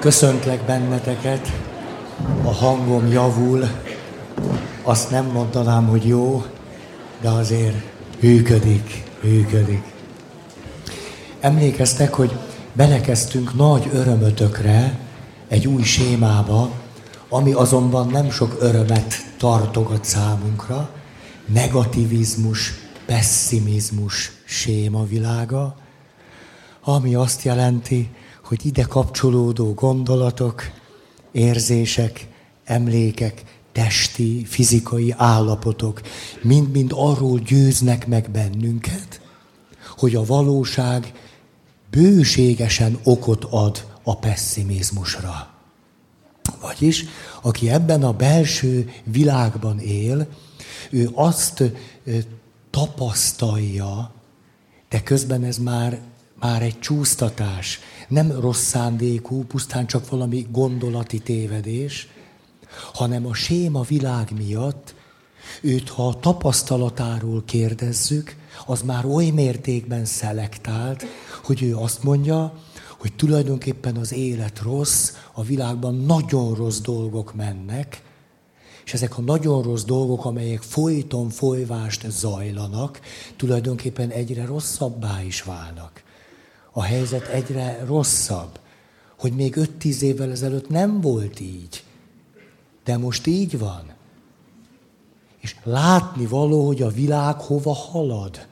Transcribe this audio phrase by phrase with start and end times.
[0.00, 1.52] Köszöntlek benneteket,
[2.44, 3.68] a hangom javul,
[4.82, 6.44] azt nem mondanám, hogy jó,
[7.20, 7.76] de azért
[8.20, 9.82] hűködik, hűködik.
[11.40, 12.38] Emlékeztek, hogy
[12.72, 14.98] belekezdtünk nagy örömötökre
[15.48, 16.70] egy új sémába,
[17.28, 20.90] ami azonban nem sok örömet tartogat számunkra,
[21.46, 22.72] negativizmus,
[23.06, 25.76] pessimizmus séma világa,
[26.84, 28.10] ami azt jelenti,
[28.50, 30.62] hogy ide kapcsolódó gondolatok,
[31.32, 32.28] érzések,
[32.64, 36.00] emlékek, testi, fizikai állapotok
[36.42, 39.20] mind-mind arról győznek meg bennünket,
[39.96, 41.12] hogy a valóság
[41.90, 45.48] bőségesen okot ad a pessimizmusra.
[46.60, 47.04] Vagyis,
[47.42, 50.28] aki ebben a belső világban él,
[50.90, 51.62] ő azt
[52.70, 54.12] tapasztalja,
[54.88, 56.00] de közben ez már,
[56.40, 62.08] már egy csúsztatás, nem rossz szándékú, pusztán csak valami gondolati tévedés,
[62.92, 64.94] hanem a séma világ miatt
[65.60, 71.04] őt, ha a tapasztalatáról kérdezzük, az már oly mértékben szelektált,
[71.44, 72.54] hogy ő azt mondja,
[72.98, 78.02] hogy tulajdonképpen az élet rossz, a világban nagyon rossz dolgok mennek,
[78.84, 83.00] és ezek a nagyon rossz dolgok, amelyek folyton folyvást zajlanak,
[83.36, 85.99] tulajdonképpen egyre rosszabbá is válnak.
[86.72, 88.58] A helyzet egyre rosszabb,
[89.18, 91.84] hogy még 5-10 évvel ezelőtt nem volt így,
[92.84, 93.82] de most így van.
[95.38, 98.46] És látni való, hogy a világ hova halad.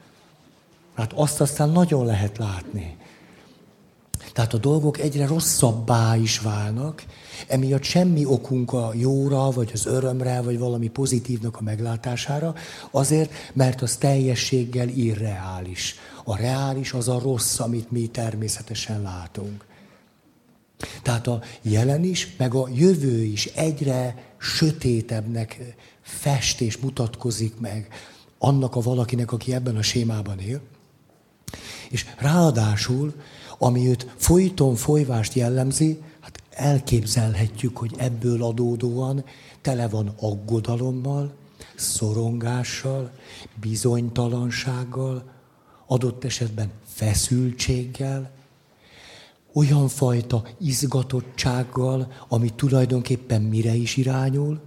[0.94, 2.96] Hát azt aztán nagyon lehet látni.
[4.32, 7.04] Tehát a dolgok egyre rosszabbá is válnak,
[7.46, 12.54] emiatt semmi okunk a jóra, vagy az örömre, vagy valami pozitívnak a meglátására,
[12.90, 15.94] azért, mert az teljességgel irreális.
[16.28, 19.64] A reális az a rossz, amit mi természetesen látunk.
[21.02, 27.88] Tehát a jelen is, meg a jövő is egyre sötétebbnek fest és mutatkozik meg
[28.38, 30.60] annak a valakinek, aki ebben a sémában él.
[31.90, 33.14] És ráadásul
[33.58, 39.24] ami őt folyton folyvást jellemzi, hát elképzelhetjük, hogy ebből adódóan
[39.60, 41.32] tele van aggodalommal,
[41.76, 43.10] szorongással,
[43.60, 45.36] bizonytalansággal,
[45.88, 48.30] adott esetben feszültséggel,
[49.52, 54.60] olyan fajta izgatottsággal, ami tulajdonképpen mire is irányul,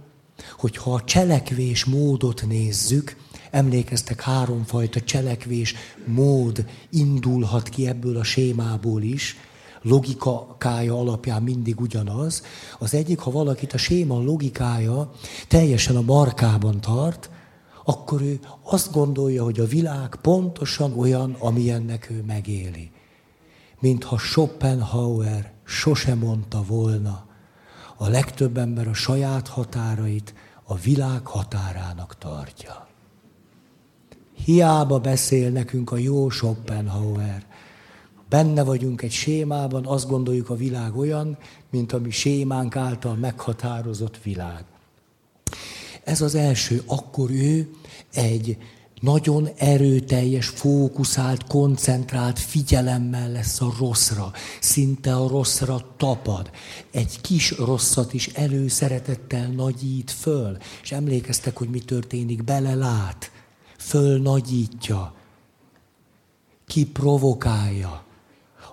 [0.58, 3.16] hogyha a cselekvés módot nézzük,
[3.52, 5.74] Emlékeztek, háromfajta cselekvés
[6.04, 9.36] mód indulhat ki ebből a sémából is,
[9.82, 12.42] logikája alapján mindig ugyanaz.
[12.78, 15.12] Az egyik, ha valakit a séma logikája
[15.48, 17.30] teljesen a markában tart,
[17.84, 22.90] akkor ő azt gondolja, hogy a világ pontosan olyan, amilyennek ő megéli.
[23.80, 27.26] Mintha Schopenhauer sose mondta volna,
[27.96, 30.34] a legtöbb ember a saját határait
[30.64, 32.86] a világ határának tartja.
[34.44, 37.46] Hiába beszél nekünk a jó Schopenhauer.
[38.28, 41.38] Benne vagyunk egy sémában, azt gondoljuk a világ olyan,
[41.70, 44.64] mint a mi sémánk által meghatározott világ.
[46.04, 47.70] Ez az első, akkor ő
[48.12, 48.56] egy
[49.00, 54.32] nagyon erőteljes, fókuszált, koncentrált figyelemmel lesz a rosszra.
[54.60, 56.50] Szinte a rosszra tapad.
[56.90, 60.56] Egy kis rosszat is előszeretettel nagyít föl.
[60.82, 63.30] És emlékeztek, hogy mi történik, belelát
[63.78, 65.14] fölnagyítja,
[66.66, 68.04] kiprovokálja,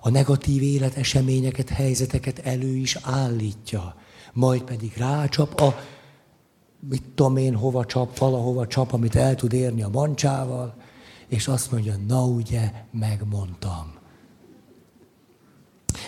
[0.01, 3.95] a negatív életeseményeket, helyzeteket elő is állítja,
[4.33, 5.79] majd pedig rácsap a,
[6.79, 10.75] mit tudom én, hova csap, valahova csap, amit el tud érni a mancsával,
[11.27, 13.93] és azt mondja, na ugye, megmondtam.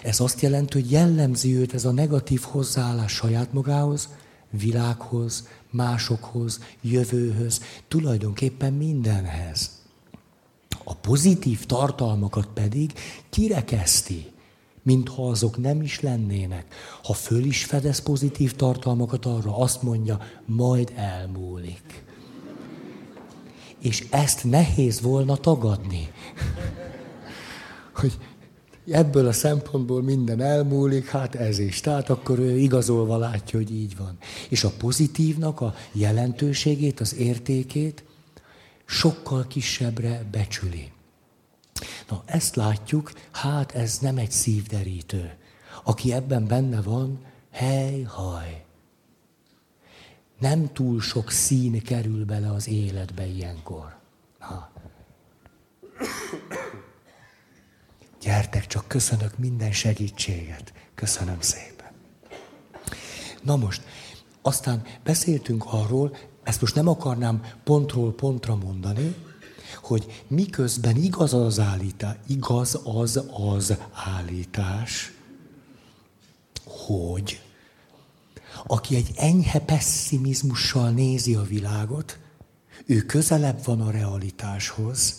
[0.03, 4.09] Ez azt jelenti, hogy jellemzi őt ez a negatív hozzáállás saját magához,
[4.49, 9.79] világhoz, másokhoz, jövőhöz, tulajdonképpen mindenhez.
[10.83, 12.93] A pozitív tartalmakat pedig
[13.29, 14.30] kirekeszti,
[14.83, 16.65] mintha azok nem is lennének.
[17.03, 22.03] Ha föl is fedez pozitív tartalmakat arra, azt mondja, majd elmúlik.
[23.79, 26.11] És ezt nehéz volna tagadni.
[27.95, 28.17] Hogy
[28.87, 31.79] ebből a szempontból minden elmúlik, hát ez is.
[31.79, 34.17] Tehát akkor ő igazolva látja, hogy így van.
[34.49, 38.03] És a pozitívnak a jelentőségét, az értékét
[38.85, 40.91] sokkal kisebbre becsüli.
[42.09, 45.37] Na, ezt látjuk, hát ez nem egy szívderítő.
[45.83, 48.65] Aki ebben benne van, hely, haj.
[50.39, 53.95] Nem túl sok szín kerül bele az életbe ilyenkor.
[54.39, 54.71] Ha.
[58.21, 60.73] Gyertek, csak köszönök minden segítséget.
[60.95, 61.91] Köszönöm szépen.
[63.41, 63.81] Na most,
[64.41, 69.15] aztán beszéltünk arról, ezt most nem akarnám pontról pontra mondani,
[69.75, 73.23] hogy miközben igaz az állítás, igaz az
[73.55, 75.11] az állítás,
[76.65, 77.41] hogy
[78.67, 82.19] aki egy enyhe pessimizmussal nézi a világot,
[82.85, 85.15] ő közelebb van a realitáshoz,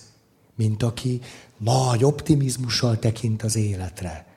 [0.54, 1.20] mint aki
[1.58, 4.31] nagy optimizmussal tekint az életre.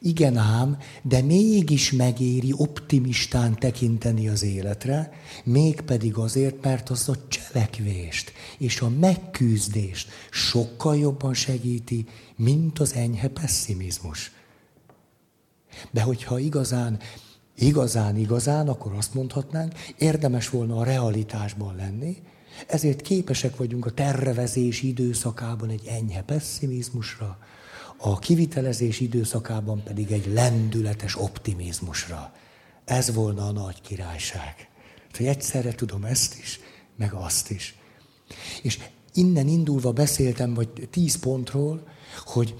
[0.00, 5.12] Igen ám, de mégis megéri optimistán tekinteni az életre,
[5.44, 12.06] mégpedig azért, mert az a cselekvést és a megküzdést sokkal jobban segíti,
[12.36, 14.32] mint az enyhe pessimizmus.
[15.90, 16.98] De hogyha igazán,
[17.54, 22.16] igazán, igazán, akkor azt mondhatnánk, érdemes volna a realitásban lenni,
[22.66, 27.38] ezért képesek vagyunk a tervezés időszakában egy enyhe pessimizmusra,
[27.98, 32.32] a kivitelezés időszakában pedig egy lendületes optimizmusra.
[32.84, 34.68] Ez volna a nagy királyság.
[35.16, 36.60] Hogy egyszerre tudom ezt is,
[36.96, 37.78] meg azt is.
[38.62, 38.78] És
[39.12, 41.86] innen indulva beszéltem, vagy tíz pontról,
[42.24, 42.54] hogy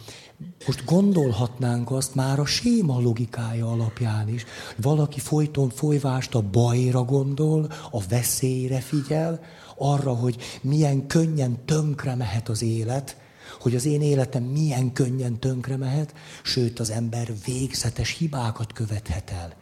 [0.66, 4.44] most gondolhatnánk azt már a séma logikája alapján is.
[4.76, 9.40] Valaki folyton folyvást a bajra gondol, a veszélyre figyel,
[9.76, 13.16] arra, hogy milyen könnyen tönkre mehet az élet,
[13.60, 19.52] hogy az én életem milyen könnyen tönkre mehet, sőt az ember végzetes hibákat követhet el.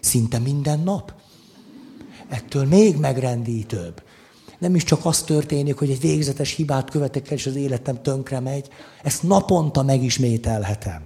[0.00, 1.14] Szinte minden nap.
[2.28, 4.02] Ettől még megrendítőbb.
[4.58, 8.40] Nem is csak az történik, hogy egy végzetes hibát követek el, és az életem tönkre
[8.40, 8.68] megy.
[9.02, 11.02] Ezt naponta megismételhetem.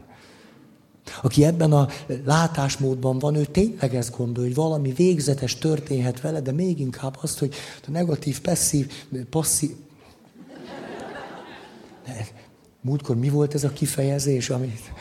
[1.22, 1.88] Aki ebben a
[2.24, 7.38] látásmódban van, ő tényleg ezt gondolja, hogy valami végzetes történhet vele, de még inkább azt,
[7.38, 7.54] hogy
[7.86, 8.92] a negatív, passzív,
[9.30, 9.70] passzív,
[12.80, 14.92] Múltkor mi volt ez a kifejezés, amit...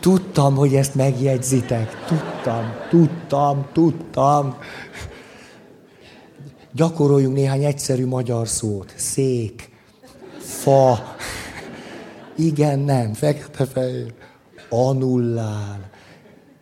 [0.00, 2.04] Tudtam, hogy ezt megjegyzitek.
[2.04, 4.56] Tudtam, tudtam, tudtam.
[6.72, 8.92] Gyakoroljunk néhány egyszerű magyar szót.
[8.96, 9.70] Szék,
[10.38, 11.16] fa,
[12.36, 14.14] igen, nem, fekete-fehér,
[14.68, 15.90] anullál.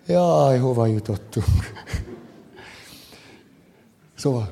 [0.07, 1.47] Jaj, hova jutottunk?
[4.17, 4.51] Szóval,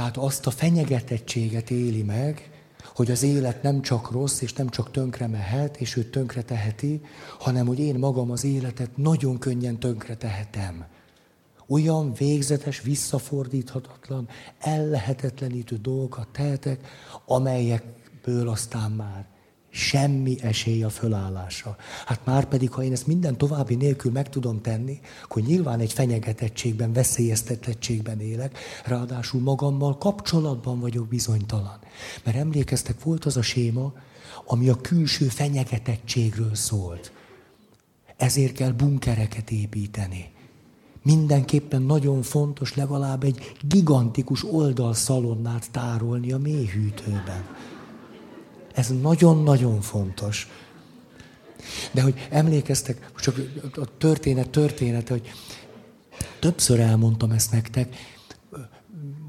[0.00, 2.50] tehát azt a fenyegetettséget éli meg,
[2.94, 7.00] hogy az élet nem csak rossz, és nem csak tönkre mehet, és őt tönkre teheti,
[7.38, 10.84] hanem hogy én magam az életet nagyon könnyen tönkre tehetem.
[11.68, 16.88] Olyan végzetes, visszafordíthatatlan, ellehetetlenítő dolgokat tehetek,
[17.26, 19.26] amelyekből aztán már
[19.70, 21.76] Semmi esély a fölállásra.
[22.06, 25.92] Hát már pedig, ha én ezt minden további nélkül meg tudom tenni, akkor nyilván egy
[25.92, 31.78] fenyegetettségben, veszélyeztetettségben élek, ráadásul magammal kapcsolatban vagyok bizonytalan.
[32.24, 33.92] Mert emlékeztek, volt az a séma,
[34.44, 37.12] ami a külső fenyegetettségről szólt.
[38.16, 40.30] Ezért kell bunkereket építeni.
[41.02, 47.44] Mindenképpen nagyon fontos legalább egy gigantikus oldalszalonnát tárolni a mélyhűtőben.
[48.74, 50.48] Ez nagyon-nagyon fontos.
[51.92, 53.36] De hogy emlékeztek, csak
[53.74, 55.30] a történet története, hogy
[56.38, 57.96] többször elmondtam ezt nektek,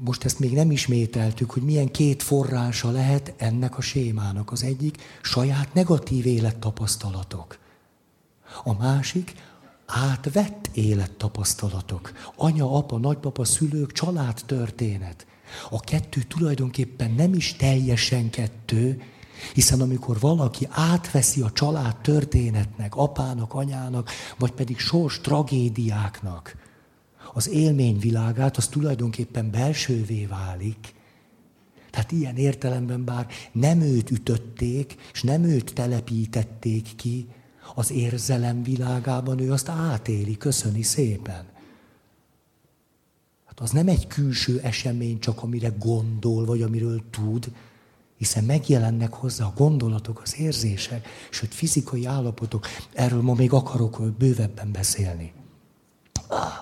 [0.04, 4.52] most ezt még nem ismételtük, hogy milyen két forrása lehet ennek a sémának.
[4.52, 7.58] Az egyik saját negatív élettapasztalatok.
[8.64, 9.34] A másik
[9.86, 12.12] átvett élettapasztalatok.
[12.36, 15.26] Anya, apa, nagypapa, szülők, család történet.
[15.70, 19.02] A kettő tulajdonképpen nem is teljesen kettő,
[19.54, 26.56] hiszen amikor valaki átveszi a család történetnek, apának, anyának, vagy pedig sors tragédiáknak
[27.34, 30.94] az élményvilágát, az tulajdonképpen belsővé válik.
[31.90, 37.28] Tehát ilyen értelemben bár nem őt ütötték, és nem őt telepítették ki,
[37.74, 41.44] az érzelem világában ő azt átéli, köszöni szépen.
[43.44, 47.52] Hát az nem egy külső esemény, csak amire gondol, vagy amiről tud,
[48.22, 52.66] hiszen megjelennek hozzá a gondolatok, az érzések, sőt fizikai állapotok.
[52.92, 55.32] Erről ma még akarok bővebben beszélni.
[56.28, 56.52] Ah.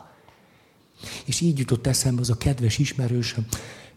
[1.24, 3.46] És így jutott eszembe az a kedves ismerősöm,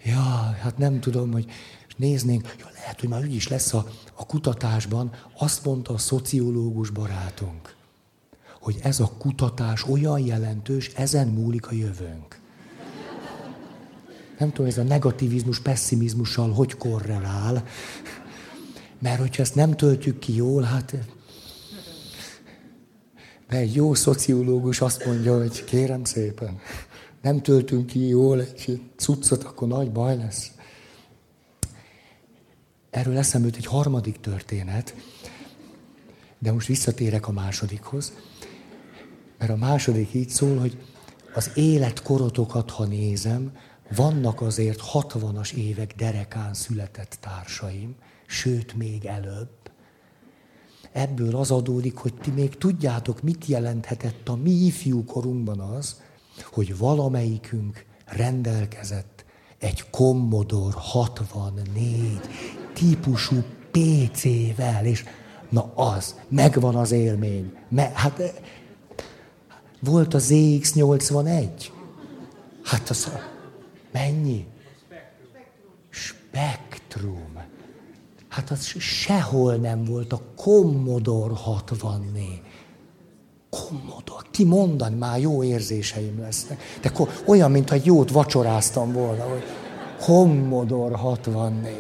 [0.04, 0.22] ja,
[0.62, 1.52] hát nem tudom, hogy
[1.98, 7.76] néznénk, ja, lehet, hogy már is lesz a, a kutatásban, azt mondta a szociológus barátunk,
[8.60, 12.42] hogy ez a kutatás olyan jelentős, ezen múlik a jövőnk
[14.38, 17.64] nem tudom, ez a negativizmus pessimizmussal hogy korrelál.
[19.00, 20.96] Mert hogyha ezt nem töltjük ki jól, hát
[23.50, 26.60] de egy jó szociológus azt mondja, hogy kérem szépen,
[27.22, 30.52] nem töltünk ki jól egy cuccot, akkor nagy baj lesz.
[32.90, 34.96] Erről eszembe egy harmadik történet.
[36.40, 38.14] De most visszatérek a másodikhoz.
[39.38, 40.78] Mert a második így szól, hogy
[41.34, 43.52] az életkorotokat, ha nézem,
[43.96, 49.50] vannak azért 60-as évek derekán született társaim, sőt még előbb.
[50.92, 56.02] Ebből az adódik, hogy ti még tudjátok, mit jelenthetett a mi ifjú korunkban az,
[56.52, 59.26] hogy valamelyikünk rendelkezett
[59.58, 62.20] egy Commodore 64
[62.74, 65.04] típusú PC-vel, és
[65.50, 67.54] na az, megvan az élmény.
[67.70, 68.42] Me, hát
[69.80, 71.48] volt a ZX81.
[72.64, 73.12] Hát az,
[73.94, 74.46] mennyi?
[75.90, 77.42] Spektrum.
[78.28, 82.42] Hát az sehol nem volt a Commodore 64.
[83.50, 86.62] Commodore, ki mondani, már jó érzéseim lesznek.
[86.82, 86.92] De
[87.26, 89.44] olyan, mintha jót vacsoráztam volna, hogy
[90.00, 91.76] Commodore 64.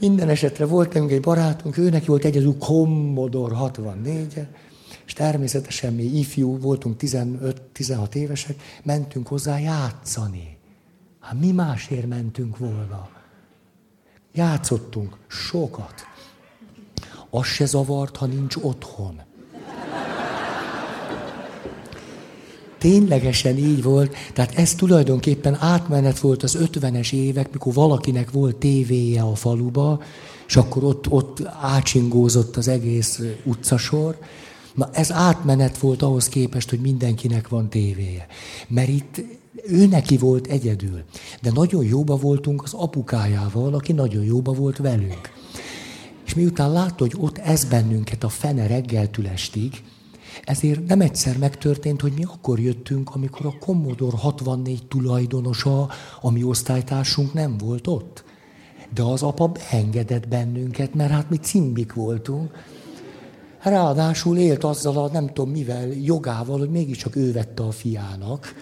[0.00, 4.48] Minden esetre volt nekünk egy barátunk, őnek volt egyedül Commodore 64 -e,
[5.10, 10.56] és természetesen mi ifjú voltunk, 15-16 évesek, mentünk hozzá játszani.
[11.20, 13.08] Hát mi másért mentünk volna?
[14.32, 15.94] Játszottunk sokat.
[17.30, 19.20] Az se zavart, ha nincs otthon.
[22.78, 29.22] Ténylegesen így volt, tehát ez tulajdonképpen átmenet volt az 50-es évek, mikor valakinek volt tévéje
[29.22, 30.02] a faluba,
[30.46, 34.18] és akkor ott, ott ácsingózott az egész utcasor,
[34.80, 38.26] Na ez átmenet volt ahhoz képest, hogy mindenkinek van tévéje.
[38.68, 39.22] Mert itt
[39.66, 41.02] ő neki volt egyedül.
[41.42, 45.30] De nagyon jóba voltunk az apukájával, aki nagyon jóba volt velünk.
[46.26, 49.82] És miután látta, hogy ott ez bennünket a fene reggeltül estig,
[50.44, 55.88] ezért nem egyszer megtörtént, hogy mi akkor jöttünk, amikor a Commodore 64 tulajdonosa,
[56.20, 58.24] a mi osztálytársunk nem volt ott.
[58.94, 62.50] De az apa beengedett bennünket, mert hát mi cimbik voltunk.
[63.62, 68.54] Ráadásul élt azzal a nem tudom mivel, jogával, hogy mégiscsak ő vette a fiának.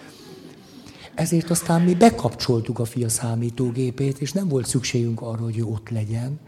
[1.15, 5.89] Ezért aztán mi bekapcsoltuk a fia számítógépét, és nem volt szükségünk arra, hogy ő ott
[5.89, 6.39] legyen.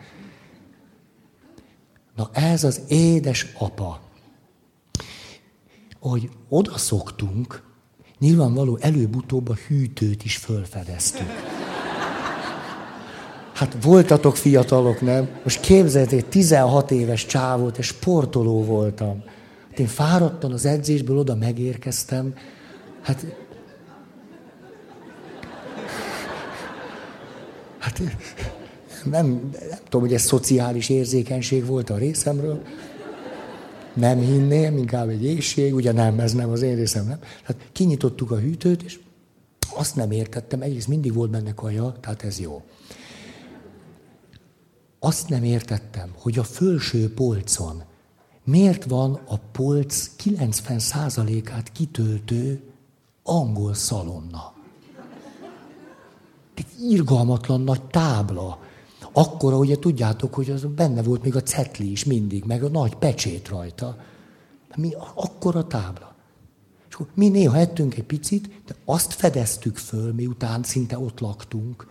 [2.15, 4.01] Na ez az édes apa.
[6.00, 7.63] Hogy oda szoktunk,
[8.20, 11.29] nyilvánvaló előbb-utóbb a hűtőt is fölfedeztük.
[13.62, 15.30] Hát voltatok fiatalok, nem?
[15.44, 19.24] Most képzeljétek, 16 éves csávót, és sportoló voltam.
[19.70, 22.34] Hát én fáradtan az edzésből oda megérkeztem.
[23.01, 23.25] Hát
[27.80, 28.12] Hát nem,
[29.03, 29.51] nem
[29.84, 32.62] tudom, hogy ez szociális érzékenység volt a részemről.
[33.94, 37.20] Nem hinném, inkább egy éjség, ugye nem, ez nem az én részem, nem.
[37.20, 39.00] Tehát kinyitottuk a hűtőt, és
[39.75, 42.62] azt nem értettem, egyrészt mindig volt benne kaja, tehát ez jó.
[45.03, 47.84] Azt nem értettem, hogy a fölső polcon
[48.43, 52.62] miért van a polc 90%-át kitöltő
[53.24, 54.53] angol szalonna.
[56.53, 58.60] Egy irgalmatlan nagy tábla.
[59.12, 62.96] Akkora, ugye tudjátok, hogy az benne volt még a cetli is mindig, meg a nagy
[62.96, 63.98] pecsét rajta.
[64.75, 66.15] Mi akkora tábla.
[66.89, 71.88] És akkor mi néha ettünk egy picit, de azt fedeztük föl, miután szinte ott laktunk,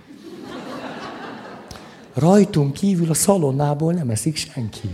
[2.20, 4.90] rajtunk kívül a szalonnából nem eszik senki.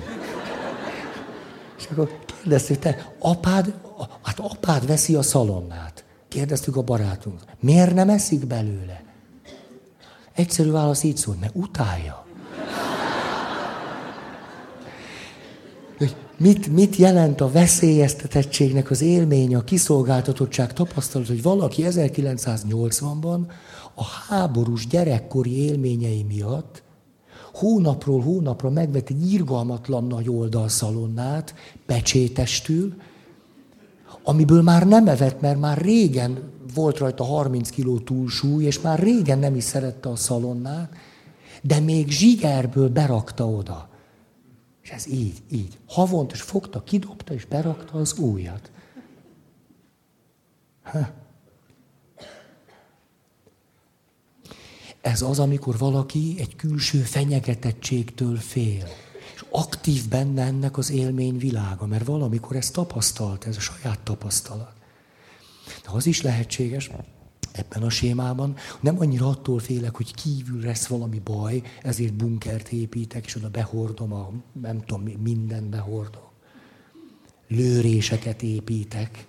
[1.79, 3.75] És akkor kérdeztük, te apád,
[4.23, 6.05] hát apád veszi a szalonnát.
[6.29, 9.05] Kérdeztük a barátunk, miért nem eszik belőle?
[10.35, 12.27] Egyszerű válasz így szól, mert utálja.
[15.99, 23.41] Hogy mit, mit jelent a veszélyeztetettségnek az élménye, a kiszolgáltatottság tapasztalat, hogy valaki 1980-ban
[23.95, 26.83] a háborús gyerekkori élményei miatt
[27.59, 31.55] hónapról hónapra megvett egy irgalmatlan nagy oldalszalonnát,
[31.87, 32.95] pecsétestül,
[34.23, 39.39] amiből már nem evett, mert már régen volt rajta 30 kiló túlsúly, és már régen
[39.39, 40.93] nem is szerette a szalonnát,
[41.63, 43.89] de még zsigerből berakta oda.
[44.83, 45.79] És ez így, így.
[45.89, 48.71] Havont, és fogta, kidobta, és berakta az újat.
[50.83, 51.25] Ha.
[55.07, 58.89] Ez az, amikor valaki egy külső fenyegetettségtől fél.
[59.35, 64.73] És aktív benne ennek az élmény világa, mert valamikor ezt tapasztalt, ez a saját tapasztalat.
[65.67, 66.91] De az is lehetséges,
[67.53, 73.27] ebben a sémában, nem annyira attól félek, hogy kívül lesz valami baj, ezért bunkert építek,
[73.27, 76.29] és oda behordom a, nem tudom, minden behordom.
[77.49, 79.27] Lőréseket építek,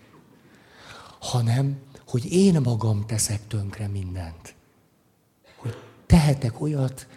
[1.20, 4.57] hanem, hogy én magam teszek tönkre mindent
[6.08, 7.08] tehetek olyat,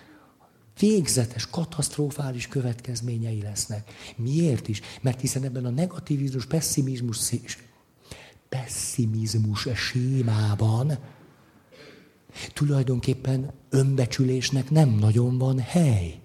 [0.79, 3.91] végzetes, katasztrofális következményei lesznek.
[4.17, 4.81] Miért is?
[5.01, 7.35] Mert hiszen ebben a negativizmus, pessimizmus,
[8.49, 10.99] pessimizmus sémában
[12.53, 16.21] tulajdonképpen önbecsülésnek nem nagyon van hely.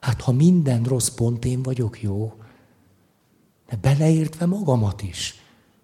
[0.00, 2.34] Hát ha minden rossz pont én vagyok jó,
[3.68, 5.34] de beleértve magamat is.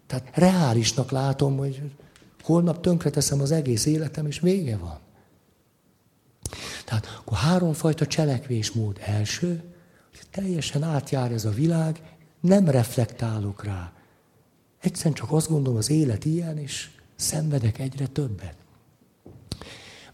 [0.07, 1.81] Tehát reálisnak látom, hogy
[2.43, 4.99] holnap tönkreteszem az egész életem, és vége van.
[6.87, 8.97] Tehát akkor háromfajta cselekvésmód.
[9.05, 9.63] Első,
[10.09, 12.01] hogy teljesen átjár ez a világ,
[12.39, 13.91] nem reflektálok rá.
[14.79, 18.55] Egyszerűen csak azt gondolom, az élet ilyen, és szenvedek egyre többet.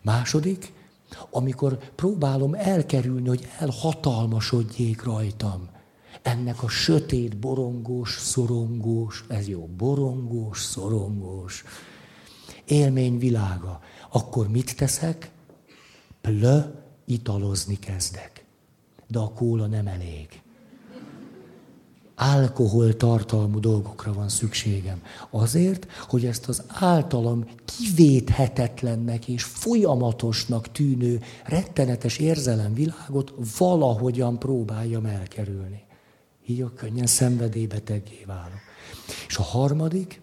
[0.02, 0.74] Második,
[1.30, 5.70] amikor próbálom elkerülni, hogy elhatalmasodjék rajtam.
[6.22, 11.64] Ennek a sötét, borongós, szorongós, ez jó, borongós, szorongós
[12.66, 13.80] élmény világa.
[14.12, 15.32] Akkor mit teszek?
[16.28, 16.60] Plö,
[17.06, 18.46] italozni kezdek.
[19.08, 20.42] De a kóla nem elég.
[22.16, 25.02] Alkohol tartalmú dolgokra van szükségem.
[25.30, 35.84] Azért, hogy ezt az általam kivéthetetlennek és folyamatosnak tűnő rettenetes érzelemvilágot valahogyan próbáljam elkerülni.
[36.46, 38.62] Így a könnyen szenvedélybeteggé válok.
[39.28, 40.22] És a harmadik,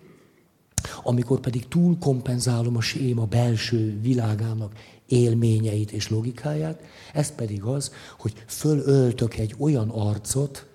[1.02, 4.73] amikor pedig túl kompenzálom a séma belső világának
[5.11, 10.67] élményeit és logikáját, ez pedig az, hogy fölöltök egy olyan arcot,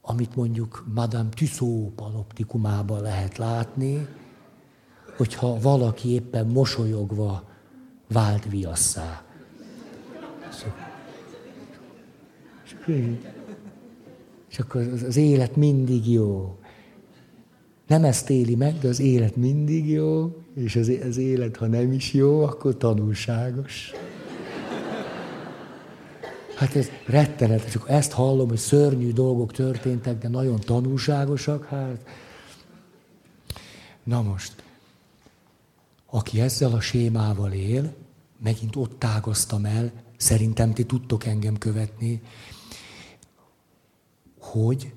[0.00, 4.06] amit mondjuk Madame Tussaud panoptikumában lehet látni,
[5.16, 7.48] hogyha valaki éppen mosolyogva
[8.08, 9.22] vált viasszá.
[14.48, 16.58] És akkor az élet mindig jó.
[17.86, 21.92] Nem ezt éli meg, de az élet mindig jó, és az, az élet, ha nem
[21.92, 23.92] is jó, akkor tanulságos.
[26.56, 32.08] Hát ez rettenetes, csak ezt hallom, hogy szörnyű dolgok történtek, de nagyon tanulságosak, hát...
[34.02, 34.62] Na most,
[36.06, 37.94] aki ezzel a sémával él,
[38.42, 42.22] megint ott tágoztam el, szerintem ti tudtok engem követni,
[44.38, 44.92] hogy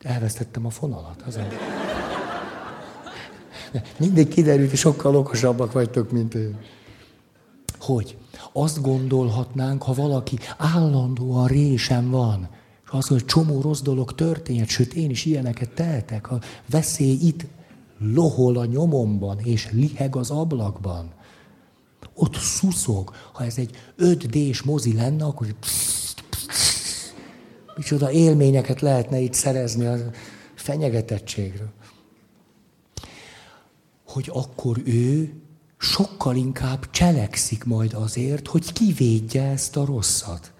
[0.00, 1.22] elvesztettem a fonalat.
[1.22, 1.46] Azon.
[3.98, 6.58] Mindig kiderült, hogy sokkal okosabbak vagytok, mint én.
[7.78, 8.16] Hogy?
[8.52, 12.48] Azt gondolhatnánk, ha valaki állandóan résem van,
[12.84, 17.46] és az, hogy csomó rossz dolog történhet, sőt, én is ilyeneket tehetek, a veszély itt
[17.98, 21.12] lohol a nyomomban, és liheg az ablakban.
[22.14, 23.10] Ott szuszog.
[23.32, 25.46] Ha ez egy 5D-s mozi lenne, akkor
[27.76, 29.96] micsoda élményeket lehetne itt szerezni a
[30.54, 31.68] fenyegetettségről.
[34.12, 35.32] Hogy akkor ő
[35.78, 40.52] sokkal inkább cselekszik majd azért, hogy kivédje ezt a rosszat.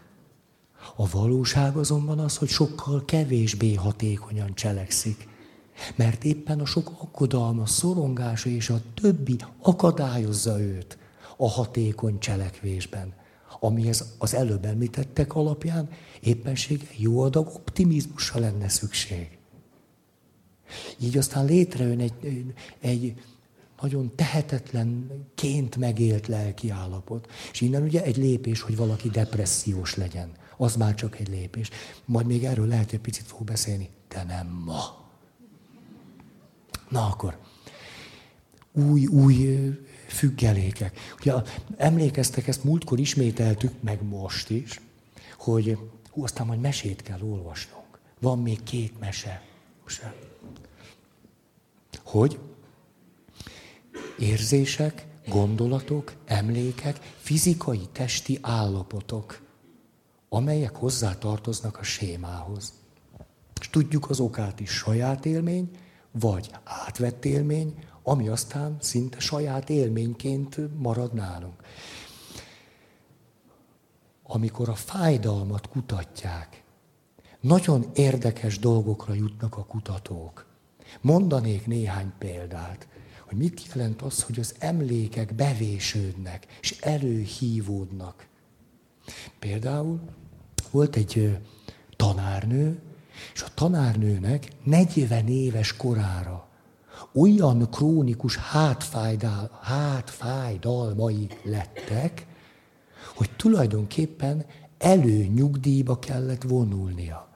[0.96, 5.28] A valóság azonban az, hogy sokkal kevésbé hatékonyan cselekszik.
[5.96, 10.98] Mert éppen a sok akkodalma, szorongása és a többi akadályozza őt
[11.36, 13.14] a hatékony cselekvésben.
[13.60, 15.88] Amihez az előbb említettek alapján
[16.20, 19.38] éppensége jó adag optimizmusra lenne szükség.
[20.98, 23.14] Így aztán létrejön egy, egy
[23.80, 27.30] nagyon tehetetlenként megélt lelki állapot.
[27.52, 30.32] És innen ugye egy lépés, hogy valaki depressziós legyen.
[30.56, 31.70] Az már csak egy lépés.
[32.04, 35.08] Majd még erről lehet, hogy picit fog beszélni, de nem ma.
[36.88, 37.38] Na akkor,
[38.72, 39.58] új, új
[40.06, 40.98] függelékek.
[41.20, 41.32] Ugye
[41.76, 44.80] emlékeztek, ezt múltkor ismételtük, meg most is,
[45.38, 45.78] hogy
[46.10, 47.98] hú, aztán majd mesét kell olvasnunk.
[48.20, 49.42] Van még két mese.
[52.04, 52.38] Hogy
[54.20, 59.40] érzések, gondolatok, emlékek, fizikai, testi állapotok,
[60.28, 62.72] amelyek hozzá tartoznak a sémához.
[63.60, 65.70] És tudjuk az okát is, saját élmény,
[66.10, 71.62] vagy átvett élmény, ami aztán szinte saját élményként marad nálunk.
[74.22, 76.62] Amikor a fájdalmat kutatják,
[77.40, 80.46] nagyon érdekes dolgokra jutnak a kutatók.
[81.00, 82.88] Mondanék néhány példát
[83.30, 88.26] hogy mit jelent az, hogy az emlékek bevésődnek, és előhívódnak.
[89.38, 90.00] Például
[90.70, 91.38] volt egy
[91.96, 92.80] tanárnő,
[93.34, 96.48] és a tanárnőnek 40 éves korára
[97.14, 102.26] olyan krónikus hátfájdal, hátfájdalmai lettek,
[103.14, 104.44] hogy tulajdonképpen
[104.78, 107.28] előnyugdíjba kellett vonulnia.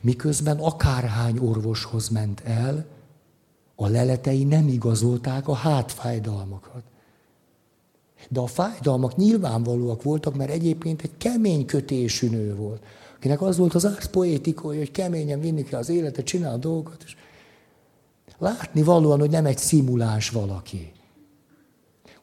[0.00, 2.95] Miközben akárhány orvoshoz ment el,
[3.76, 6.82] a leletei nem igazolták a hátfájdalmakat.
[8.28, 12.82] De a fájdalmak nyilvánvalóak voltak, mert egyébként egy kemény kötésű nő volt,
[13.16, 17.02] akinek az volt az ársz poétikai, hogy keményen vinni kell az életet, csinál a dolgokat.
[17.06, 17.16] És
[18.38, 20.92] látni valóan, hogy nem egy szimuláns valaki.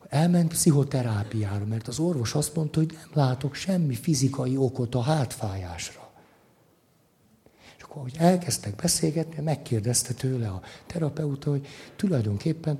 [0.09, 6.02] Elment pszichoterápiára, mert az orvos azt mondta, hogy nem látok semmi fizikai okot a hátfájásra
[7.93, 12.79] akkor, hogy elkezdtek beszélgetni, megkérdezte tőle a terapeuta, hogy tulajdonképpen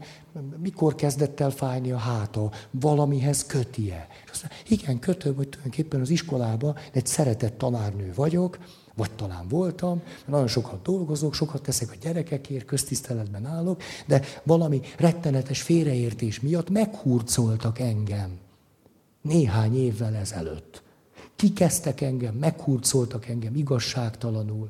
[0.62, 4.08] mikor kezdett el fájni a háta, valamihez kötie.
[4.24, 8.58] És azt mondja, igen, kötöm, hogy tulajdonképpen az iskolában egy szeretett tanárnő vagyok,
[8.96, 15.62] vagy talán voltam, nagyon sokat dolgozok, sokat teszek a gyerekekért, köztiszteletben állok, de valami rettenetes
[15.62, 18.38] félreértés miatt meghurcoltak engem
[19.22, 20.84] néhány évvel ezelőtt.
[21.36, 24.70] Kikezdtek engem, meghurcoltak engem igazságtalanul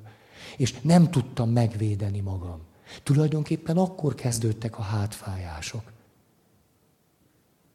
[0.58, 2.60] és nem tudtam megvédeni magam.
[3.04, 5.92] Tulajdonképpen akkor kezdődtek a hátfájások.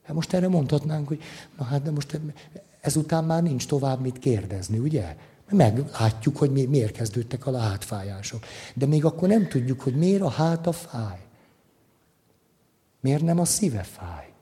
[0.03, 1.23] Hát most erre mondhatnánk, hogy
[1.59, 2.21] na hát de most
[2.81, 5.17] ezután már nincs tovább mit kérdezni, ugye?
[5.51, 8.45] Meglátjuk, hogy mi, miért kezdődtek a hátfájások.
[8.75, 11.27] De még akkor nem tudjuk, hogy miért a háta fáj.
[13.01, 14.33] Miért nem a szíve fáj?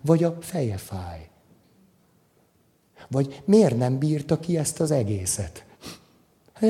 [0.00, 1.30] Vagy a feje fáj?
[3.08, 5.64] Vagy miért nem bírta ki ezt az egészet?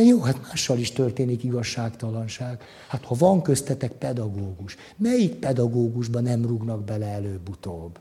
[0.00, 2.62] Jó, hát mással is történik igazságtalanság.
[2.88, 7.98] Hát ha van köztetek pedagógus, melyik pedagógusban nem rúgnak bele előbb-utóbb?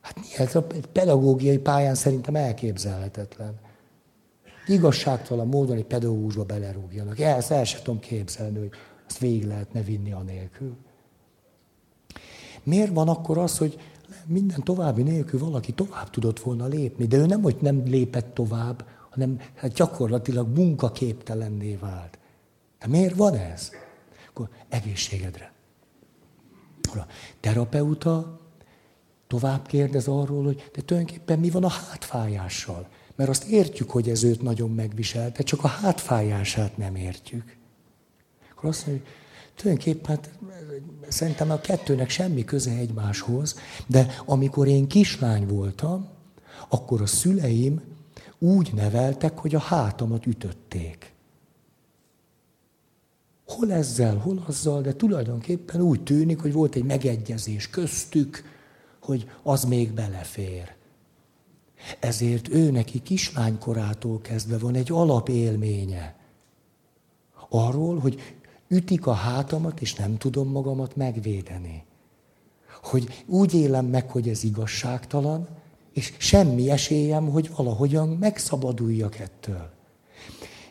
[0.00, 0.54] Hát miért?
[0.54, 3.54] A pedagógiai pályán szerintem elképzelhetetlen.
[4.66, 7.18] Igazságtalan módon egy pedagógusba belerúgjanak.
[7.18, 8.70] Ezt el sem tudom képzelni, hogy
[9.08, 10.76] azt végig lehetne vinni anélkül.
[12.62, 13.78] Miért van akkor az, hogy
[14.26, 18.84] minden további nélkül valaki tovább tudott volna lépni, de ő nem, hogy nem lépett tovább,
[19.10, 22.18] hanem hát gyakorlatilag munkaképtelenné vált.
[22.78, 23.70] De miért van ez?
[24.28, 25.52] Akkor egészségedre.
[26.82, 27.06] A
[27.40, 28.40] terapeuta
[29.26, 32.88] tovább kérdez arról, hogy de tulajdonképpen mi van a hátfájással.
[33.16, 37.56] Mert azt értjük, hogy ez őt nagyon megviselte, csak a hátfájását nem értjük.
[38.50, 39.14] Akkor azt mondja, hogy
[39.54, 40.30] tulajdonképpen hát,
[41.08, 46.08] szerintem a kettőnek semmi köze egymáshoz, de amikor én kislány voltam,
[46.68, 47.80] akkor a szüleim
[48.42, 51.12] úgy neveltek, hogy a hátamat ütötték.
[53.46, 58.42] Hol ezzel, hol azzal, de tulajdonképpen úgy tűnik, hogy volt egy megegyezés köztük,
[59.00, 60.74] hogy az még belefér.
[62.00, 66.16] Ezért ő neki kislánykorától kezdve van egy alapélménye.
[67.48, 68.20] Arról, hogy
[68.68, 71.84] ütik a hátamat, és nem tudom magamat megvédeni.
[72.82, 75.48] Hogy úgy élem meg, hogy ez igazságtalan,
[75.92, 79.70] és semmi esélyem, hogy valahogyan megszabaduljak ettől.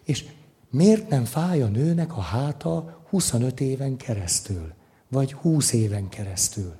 [0.03, 0.25] És
[0.69, 4.73] miért nem fáj a nőnek a háta 25 éven keresztül,
[5.07, 6.73] vagy 20 éven keresztül?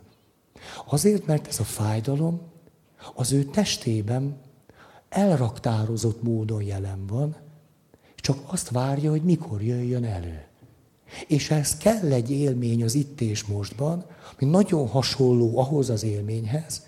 [0.86, 2.42] Azért, mert ez a fájdalom
[3.16, 4.38] az ő testében
[5.10, 7.36] elraktározott módon jelen van,
[8.16, 10.44] csak azt várja, hogy mikor jöjjön elő.
[11.28, 14.06] És ez kell egy élmény az itt és mostban,
[14.40, 16.88] ami nagyon hasonló ahhoz az élményhez,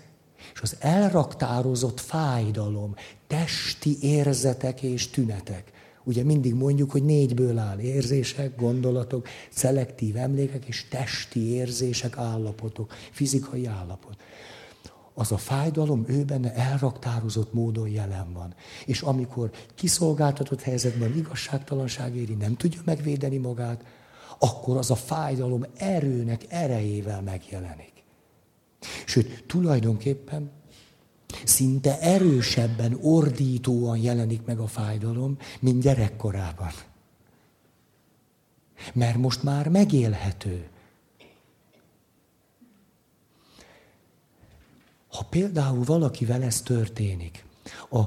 [0.52, 2.94] és az elraktározott fájdalom,
[3.26, 5.72] testi érzetek és tünetek.
[6.04, 13.66] Ugye mindig mondjuk, hogy négyből áll érzések, gondolatok, szelektív emlékek és testi érzések, állapotok, fizikai
[13.66, 14.16] állapot.
[15.14, 18.54] Az a fájdalom ő benne elraktározott módon jelen van.
[18.86, 23.84] És amikor kiszolgáltatott helyzetben igazságtalanság éri, nem tudja megvédeni magát,
[24.38, 27.91] akkor az a fájdalom erőnek erejével megjelenik.
[29.06, 30.50] Sőt, tulajdonképpen
[31.44, 36.72] szinte erősebben, ordítóan jelenik meg a fájdalom, mint gyerekkorában.
[38.92, 40.66] Mert most már megélhető.
[45.08, 47.44] Ha például valakivel ez történik,
[47.90, 48.02] a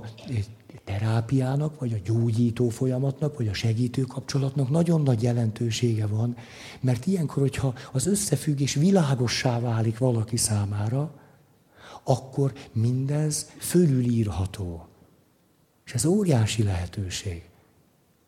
[0.86, 6.36] terápiának, vagy a gyógyító folyamatnak, vagy a segítő kapcsolatnak nagyon nagy jelentősége van,
[6.80, 11.12] mert ilyenkor, hogyha az összefüggés világossá válik valaki számára,
[12.04, 14.88] akkor mindez fölülírható.
[15.86, 17.43] És ez óriási lehetőség.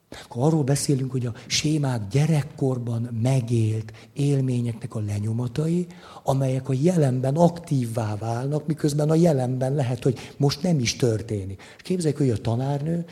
[0.10, 5.88] Akkor arról beszélünk, hogy a sémák gyerekkorban megélt élményeknek a lenyomatai,
[6.24, 11.62] amelyek a jelenben aktívvá válnak, miközben a jelenben lehet, hogy most nem is történik.
[11.76, 13.06] És képzeljük, hogy a tanárnő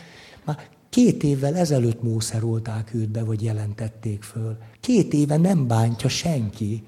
[0.43, 4.57] már két évvel ezelőtt mószerolták őt be, vagy jelentették föl.
[4.79, 6.83] Két éve nem bántja senki,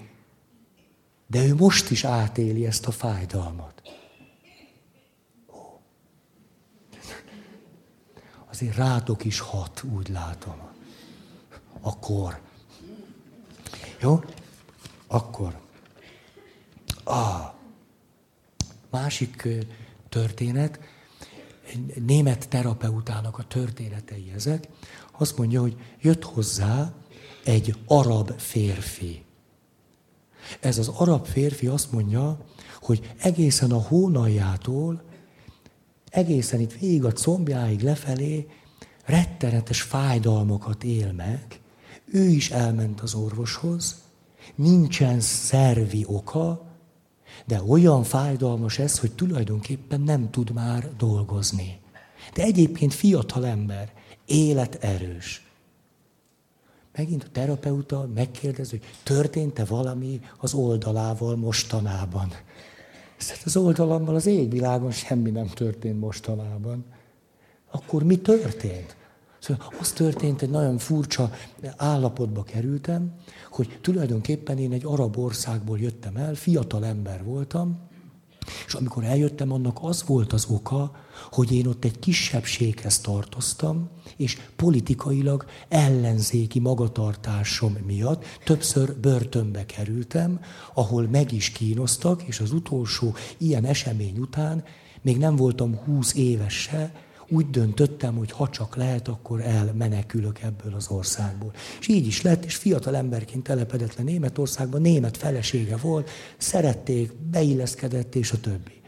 [1.27, 3.76] de ő most is átéli ezt a fájdalmat.
[8.57, 10.55] Azért rátok is hat, úgy látom.
[11.81, 12.39] Akkor.
[14.01, 14.23] Jó?
[15.07, 15.59] Akkor.
[17.03, 17.53] Ah.
[18.89, 19.47] másik
[20.09, 20.79] történet,
[22.05, 24.67] német terapeutának a történetei ezek,
[25.17, 26.93] azt mondja, hogy jött hozzá
[27.43, 29.25] egy arab férfi.
[30.59, 32.45] Ez az arab férfi azt mondja,
[32.81, 35.01] hogy egészen a hónaljától,
[36.09, 38.47] egészen itt végig a combjáig lefelé
[39.05, 41.59] rettenetes fájdalmakat él meg.
[42.05, 43.95] Ő is elment az orvoshoz,
[44.55, 46.65] nincsen szervi oka,
[47.45, 51.79] de olyan fájdalmas ez, hogy tulajdonképpen nem tud már dolgozni.
[52.33, 53.93] De egyébként fiatal ember,
[54.25, 55.47] életerős.
[56.95, 62.33] Megint a terapeuta megkérdez, hogy történt-e valami az oldalával mostanában.
[63.17, 66.85] Hát az oldalammal az égvilágon semmi nem történt mostanában.
[67.71, 68.95] Akkor mi történt?
[69.39, 71.31] Szóval az történt, egy nagyon furcsa
[71.75, 73.13] állapotba kerültem,
[73.51, 77.79] hogy tulajdonképpen én egy arab országból jöttem el, fiatal ember voltam,
[78.65, 80.91] és amikor eljöttem, annak az volt az oka,
[81.31, 90.39] hogy én ott egy kisebbséghez tartoztam, és politikailag ellenzéki magatartásom miatt többször börtönbe kerültem,
[90.73, 94.63] ahol meg is kínoztak, és az utolsó ilyen esemény után
[95.01, 96.91] még nem voltam húsz éves se,
[97.29, 101.53] úgy döntöttem, hogy ha csak lehet, akkor elmenekülök ebből az országból.
[101.79, 108.15] És így is lett, és fiatal emberként telepedett le Németországban, német felesége volt, szerették, beilleszkedett,
[108.15, 108.81] és a többi.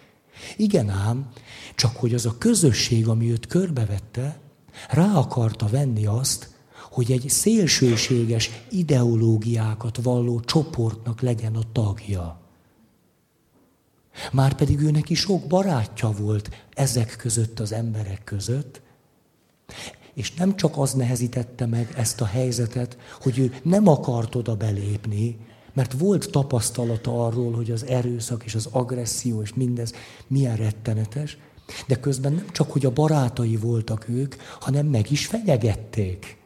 [0.57, 1.29] Igen ám,
[1.75, 4.39] csak hogy az a közösség, ami őt körbevette,
[4.89, 6.49] rá akarta venni azt,
[6.91, 12.48] hogy egy szélsőséges ideológiákat valló csoportnak legyen a tagja.
[14.31, 18.81] Márpedig ő neki sok barátja volt ezek között az emberek között,
[20.13, 25.37] és nem csak az nehezítette meg ezt a helyzetet, hogy ő nem akart oda belépni,
[25.73, 29.93] mert volt tapasztalata arról, hogy az erőszak és az agresszió és mindez
[30.27, 31.37] milyen rettenetes,
[31.87, 36.37] de közben nem csak, hogy a barátai voltak ők, hanem meg is fenyegették.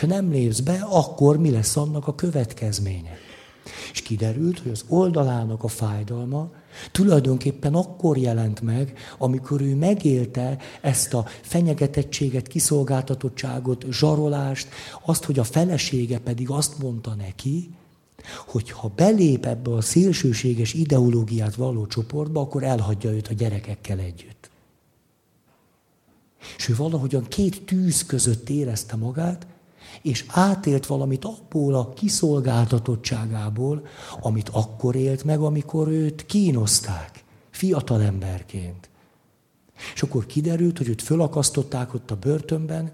[0.00, 3.16] Ha nem lépsz be, akkor mi lesz annak a következménye?
[3.92, 6.50] És kiderült, hogy az oldalának a fájdalma
[6.92, 14.68] tulajdonképpen akkor jelent meg, amikor ő megélte ezt a fenyegetettséget, kiszolgáltatottságot, zsarolást,
[15.04, 17.70] azt, hogy a felesége pedig azt mondta neki,
[18.46, 24.50] hogy ha belép ebbe a szélsőséges ideológiát való csoportba, akkor elhagyja őt a gyerekekkel együtt.
[26.56, 29.46] És ő valahogyan két tűz között érezte magát,
[30.04, 33.86] és átélt valamit abból a kiszolgáltatottságából,
[34.20, 38.88] amit akkor élt meg, amikor őt kínozták, fiatal emberként.
[39.94, 42.92] És akkor kiderült, hogy őt fölakasztották ott a börtönben,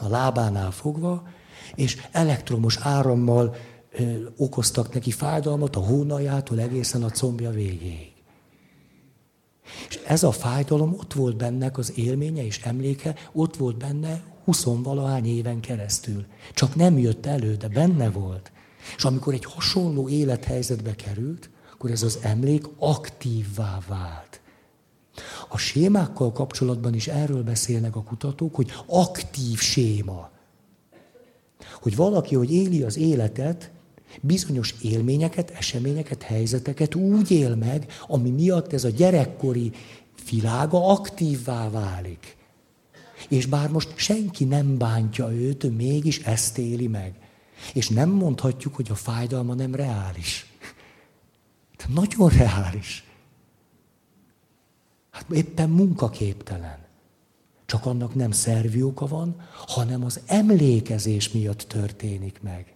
[0.00, 1.28] a lábánál fogva,
[1.74, 3.54] és elektromos árammal
[3.90, 4.02] ö,
[4.36, 8.12] okoztak neki fájdalmat a hónaljától egészen a combja végéig.
[9.88, 15.26] És ez a fájdalom ott volt bennek az élménye és emléke, ott volt benne huszonvalahány
[15.26, 16.24] éven keresztül.
[16.54, 18.52] Csak nem jött elő, de benne volt.
[18.96, 24.40] És amikor egy hasonló élethelyzetbe került, akkor ez az emlék aktívvá vált.
[25.48, 30.30] A sémákkal kapcsolatban is erről beszélnek a kutatók, hogy aktív séma.
[31.80, 33.70] Hogy valaki, hogy éli az életet,
[34.20, 39.72] bizonyos élményeket, eseményeket, helyzeteket úgy él meg, ami miatt ez a gyerekkori
[40.30, 42.36] világa aktívvá válik.
[43.28, 47.14] És bár most senki nem bántja őt, mégis ezt éli meg.
[47.74, 50.46] És nem mondhatjuk, hogy a fájdalma nem reális.
[51.76, 53.04] De nagyon reális.
[55.10, 56.78] Hát éppen munkaképtelen.
[57.66, 62.74] Csak annak nem szervi oka van, hanem az emlékezés miatt történik meg.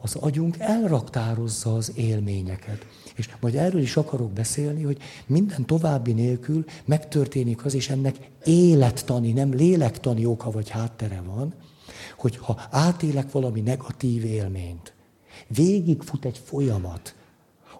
[0.00, 2.86] Az agyunk elraktározza az élményeket.
[3.18, 9.32] És majd erről is akarok beszélni, hogy minden további nélkül megtörténik az, és ennek élettani,
[9.32, 11.54] nem lélektani oka vagy háttere van,
[12.16, 14.92] hogy ha átélek valami negatív élményt,
[15.46, 17.14] végigfut egy folyamat,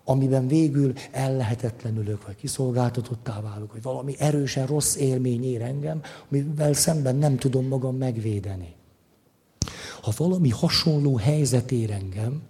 [0.05, 7.17] amiben végül ellehetetlenülök, vagy kiszolgáltatottá válok, vagy valami erősen rossz élmény ér engem, amivel szemben
[7.17, 8.75] nem tudom magam megvédeni.
[10.03, 12.43] Ha valami hasonló helyzet ér engem,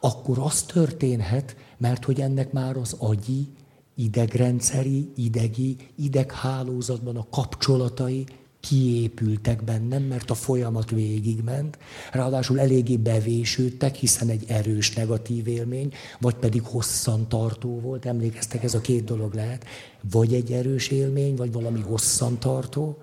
[0.00, 3.48] akkor az történhet, mert hogy ennek már az agyi,
[3.94, 8.26] idegrendszeri, idegi, ideghálózatban a kapcsolatai
[8.60, 11.78] kiépültek bennem, mert a folyamat végigment,
[12.12, 18.74] ráadásul eléggé bevésődtek, hiszen egy erős negatív élmény, vagy pedig hosszan tartó volt, emlékeztek, ez
[18.74, 19.64] a két dolog lehet,
[20.10, 22.98] vagy egy erős élmény, vagy valami hosszan tartó,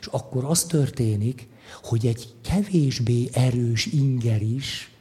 [0.00, 1.48] és akkor az történik,
[1.82, 4.93] hogy egy kevésbé erős inger is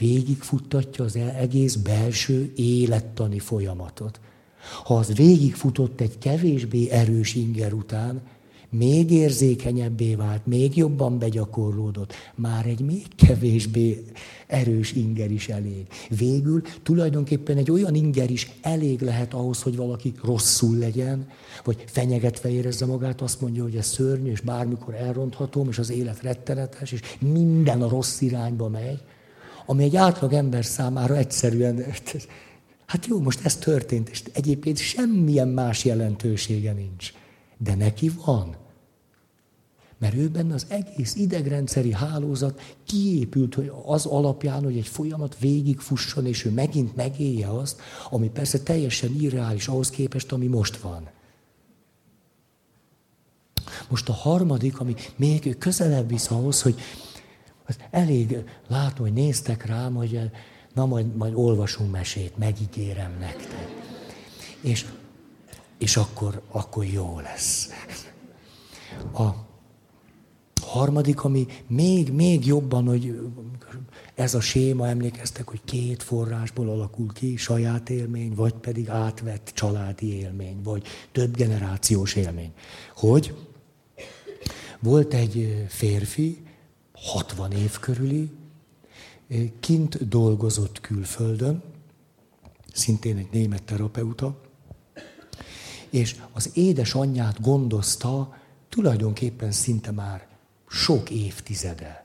[0.00, 4.20] végigfuttatja az egész belső élettani folyamatot.
[4.84, 8.22] Ha az végigfutott egy kevésbé erős inger után,
[8.72, 14.04] még érzékenyebbé vált, még jobban begyakorlódott, már egy még kevésbé
[14.46, 15.86] erős inger is elég.
[16.08, 21.28] Végül tulajdonképpen egy olyan inger is elég lehet ahhoz, hogy valaki rosszul legyen,
[21.64, 26.22] vagy fenyegetve érezze magát, azt mondja, hogy ez szörnyű, és bármikor elronthatom, és az élet
[26.22, 29.02] rettenetes, és minden a rossz irányba megy,
[29.70, 31.84] ami egy átlag ember számára egyszerűen,
[32.86, 37.12] hát jó, most ez történt, és egyébként semmilyen más jelentősége nincs.
[37.58, 38.56] De neki van.
[39.98, 46.26] Mert ő benne az egész idegrendszeri hálózat kiépült hogy az alapján, hogy egy folyamat végigfusson,
[46.26, 47.80] és ő megint megélje azt,
[48.10, 51.08] ami persze teljesen irreális ahhoz képest, ami most van.
[53.88, 56.80] Most a harmadik, ami még közelebb visz ahhoz, hogy
[57.90, 58.36] elég
[58.68, 60.30] látom, hogy néztek rám, hogy
[60.74, 63.68] na majd, majd olvasunk mesét, megígérem nektek.
[64.60, 64.86] És,
[65.78, 67.68] és akkor, akkor jó lesz.
[69.12, 69.48] A
[70.60, 73.30] harmadik, ami még, még jobban, hogy
[74.14, 80.14] ez a séma, emlékeztek, hogy két forrásból alakul ki, saját élmény, vagy pedig átvett családi
[80.14, 82.52] élmény, vagy több generációs élmény.
[82.94, 83.34] Hogy
[84.80, 86.42] volt egy férfi,
[87.00, 88.30] 60 év körüli,
[89.60, 91.62] kint dolgozott külföldön,
[92.72, 94.40] szintén egy német terapeuta,
[95.90, 98.36] és az édesanyját gondozta
[98.68, 100.26] tulajdonképpen szinte már
[100.68, 102.04] sok évtizede.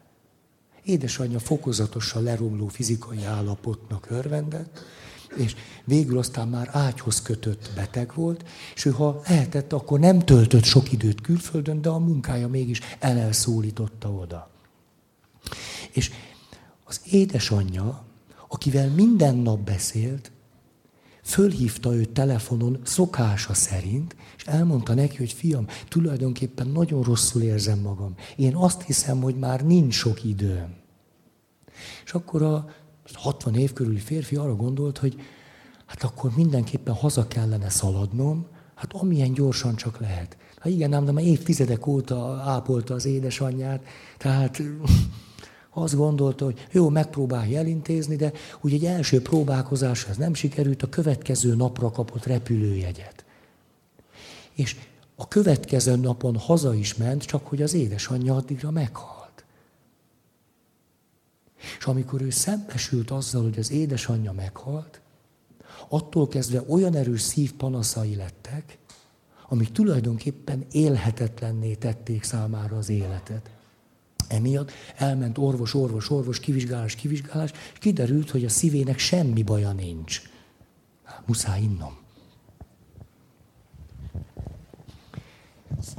[0.84, 4.84] Édesanyja fokozatosan leromló fizikai állapotnak örvendett,
[5.36, 10.64] és végül aztán már ágyhoz kötött beteg volt, és ő ha lehetett, akkor nem töltött
[10.64, 14.55] sok időt külföldön, de a munkája mégis elelszólította oda.
[15.96, 16.12] És
[16.84, 18.04] az édesanyja,
[18.48, 20.32] akivel minden nap beszélt,
[21.24, 28.16] fölhívta őt telefonon szokása szerint, és elmondta neki, hogy fiam, tulajdonképpen nagyon rosszul érzem magam.
[28.36, 30.76] Én azt hiszem, hogy már nincs sok időm.
[32.06, 32.66] És akkor a
[33.14, 35.16] 60 év körüli férfi arra gondolt, hogy
[35.86, 40.38] hát akkor mindenképpen haza kellene szaladnom, hát amilyen gyorsan csak lehet.
[40.58, 43.84] Hát igen, ám, de már évtizedek óta ápolta az édesanyját,
[44.18, 44.62] tehát
[45.78, 50.90] azt gondolta, hogy jó, megpróbálja elintézni, de úgy egy első próbálkozás ez nem sikerült, a
[50.90, 53.26] következő napra kapott repülőjegyet.
[54.54, 54.76] És
[55.16, 59.46] a következő napon haza is ment, csak hogy az édesanyja addigra meghalt.
[61.80, 65.02] És amikor ő szembesült azzal, hogy az édesanyja meghalt,
[65.88, 68.78] attól kezdve olyan erős szívpanaszai lettek,
[69.48, 73.55] amik tulajdonképpen élhetetlenné tették számára az életet.
[74.28, 80.22] Emiatt elment orvos, orvos, orvos, kivizsgálás, kivizsgálás, és kiderült, hogy a szívének semmi baja nincs.
[81.26, 81.98] Muszáj innom.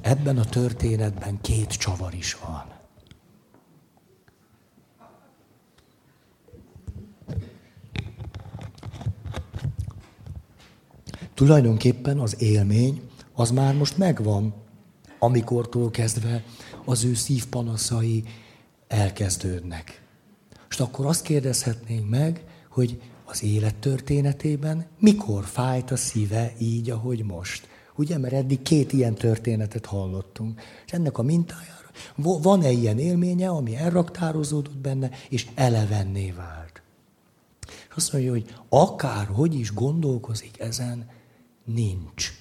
[0.01, 2.75] Ebben a történetben két csavar is van.
[11.35, 14.55] Tulajdonképpen az élmény az már most megvan,
[15.19, 16.45] amikortól kezdve
[16.87, 18.25] az ő szívpanaszai
[18.89, 20.03] elkezdődnek.
[20.71, 27.25] És akkor azt kérdezhetnénk meg, hogy az élet történetében mikor fájt a szíve így, ahogy
[27.25, 27.69] most.
[27.97, 30.61] Ugye, mert eddig két ilyen történetet hallottunk.
[30.87, 36.83] És ennek a mintájára van-e ilyen élménye, ami elraktározódott benne, és elevenné vált.
[37.67, 41.11] És azt mondja, hogy akár hogy is gondolkozik ezen,
[41.65, 42.33] nincs.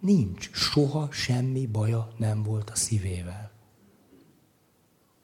[0.00, 0.50] Nincs.
[0.52, 3.45] Soha semmi baja nem volt a szívével.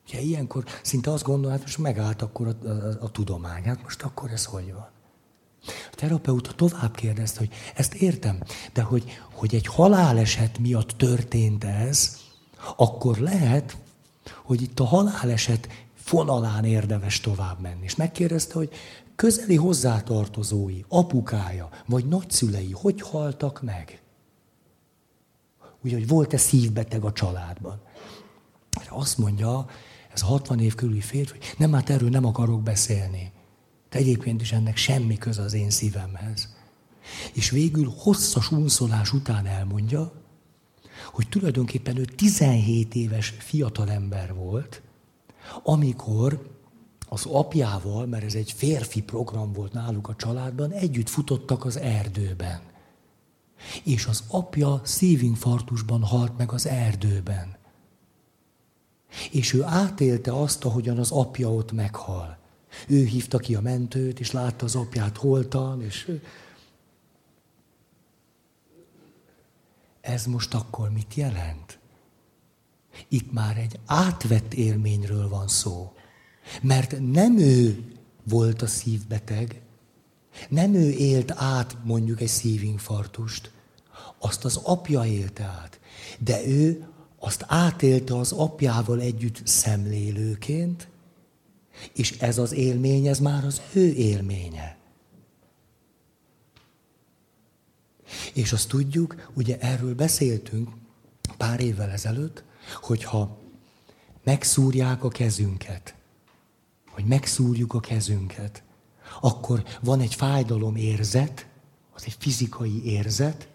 [0.07, 4.01] Ugye ilyenkor szinte azt gondolom, hát most megállt akkor a, a, a tudomány, hát most
[4.01, 4.89] akkor ez hogy van?
[5.65, 12.17] A terapeuta tovább kérdezte, hogy ezt értem, de hogy, hogy egy haláleset miatt történt ez,
[12.75, 13.77] akkor lehet,
[14.43, 17.83] hogy itt a haláleset fonalán érdemes tovább menni.
[17.83, 18.71] És megkérdezte, hogy
[19.15, 24.01] közeli hozzátartozói, apukája vagy nagyszülei hogy haltak meg?
[25.83, 27.81] Ugye, hogy volt-e szívbeteg a családban?
[28.89, 29.65] Azt mondja,
[30.13, 33.31] ez a 60 év körüli férfi, nem, hát erről nem akarok beszélni.
[33.89, 36.55] De egyébként is ennek semmi köze az én szívemhez.
[37.33, 40.11] És végül hosszas unszolás után elmondja,
[41.11, 44.81] hogy tulajdonképpen ő 17 éves fiatalember volt,
[45.63, 46.51] amikor
[47.09, 52.61] az apjával, mert ez egy férfi program volt náluk a családban, együtt futottak az erdőben.
[53.83, 57.57] És az apja szívinfarktusban halt meg az erdőben.
[59.31, 62.37] És ő átélte azt, ahogyan az apja ott meghal.
[62.87, 66.11] Ő hívta ki a mentőt, és látta az apját holtan, és...
[70.01, 71.79] Ez most akkor mit jelent?
[73.07, 75.93] Itt már egy átvett élményről van szó.
[76.61, 77.85] Mert nem ő
[78.23, 79.61] volt a szívbeteg,
[80.49, 83.51] nem ő élt át mondjuk egy szívinfarktust,
[84.17, 85.79] azt az apja élte át.
[86.19, 86.87] De ő
[87.25, 90.87] azt átélte az apjával együtt szemlélőként,
[91.93, 94.77] és ez az élmény, ez már az ő élménye.
[98.33, 100.69] És azt tudjuk, ugye erről beszéltünk
[101.37, 102.43] pár évvel ezelőtt,
[102.81, 103.37] hogyha
[104.23, 105.95] megszúrják a kezünket,
[106.89, 108.63] hogy megszúrjuk a kezünket,
[109.21, 111.47] akkor van egy fájdalom érzet,
[111.93, 113.47] az egy fizikai érzet,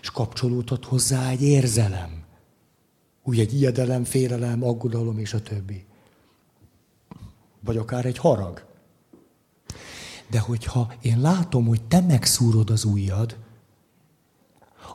[0.00, 2.26] és kapcsolódhat hozzá egy érzelem.
[3.28, 5.84] Úgy egy ijedelem, félelem, aggodalom és a többi.
[7.60, 8.66] Vagy akár egy harag.
[10.30, 13.36] De hogyha én látom, hogy te megszúrod az ujjad,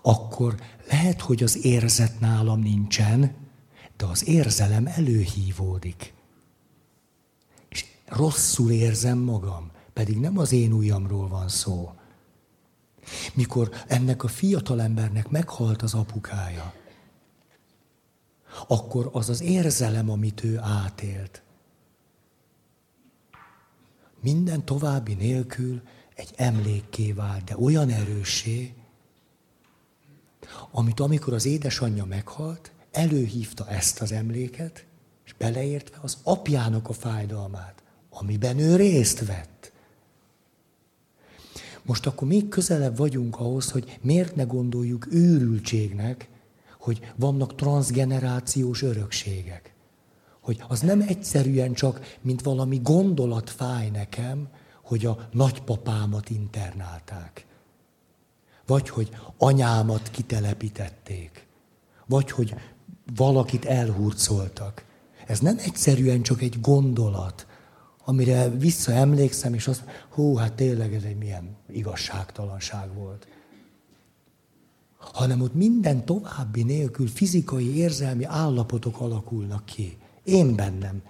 [0.02, 0.56] akkor
[0.90, 3.36] lehet, hogy az érzet nálam nincsen,
[3.98, 6.14] de az érzelem előhívódik.
[7.70, 11.94] És rosszul érzem magam, pedig nem az én ujjamról van szó.
[13.34, 16.74] Mikor ennek a fiatalembernek meghalt az apukája,
[18.74, 21.42] akkor az az érzelem, amit ő átélt,
[24.22, 25.82] minden további nélkül
[26.16, 28.74] egy emlékké vált, de olyan erőssé,
[30.72, 34.86] amit amikor az édesanyja meghalt, előhívta ezt az emléket,
[35.26, 39.72] és beleértve az apjának a fájdalmát, amiben ő részt vett.
[41.82, 46.32] Most akkor még közelebb vagyunk ahhoz, hogy miért ne gondoljuk őrültségnek,
[46.84, 49.74] hogy vannak transgenerációs örökségek.
[50.42, 54.48] Hogy az nem egyszerűen csak, mint valami gondolat fáj nekem,
[54.84, 57.46] hogy a nagypapámat internálták.
[58.66, 61.48] Vagy hogy anyámat kitelepítették.
[62.06, 62.56] Vagy hogy
[63.16, 64.86] valakit elhurcoltak.
[65.28, 67.48] Ez nem egyszerűen csak egy gondolat,
[68.06, 73.28] amire visszaemlékszem, és azt, hú, hát tényleg ez egy milyen igazságtalanság volt.
[75.12, 79.98] Hanem ott minden további nélkül fizikai, érzelmi állapotok alakulnak ki.
[80.24, 81.02] Én bennem.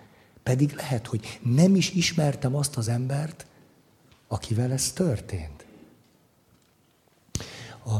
[0.43, 3.45] Pedig lehet, hogy nem is ismertem azt az embert,
[4.27, 5.65] akivel ez történt.
[7.85, 7.95] A,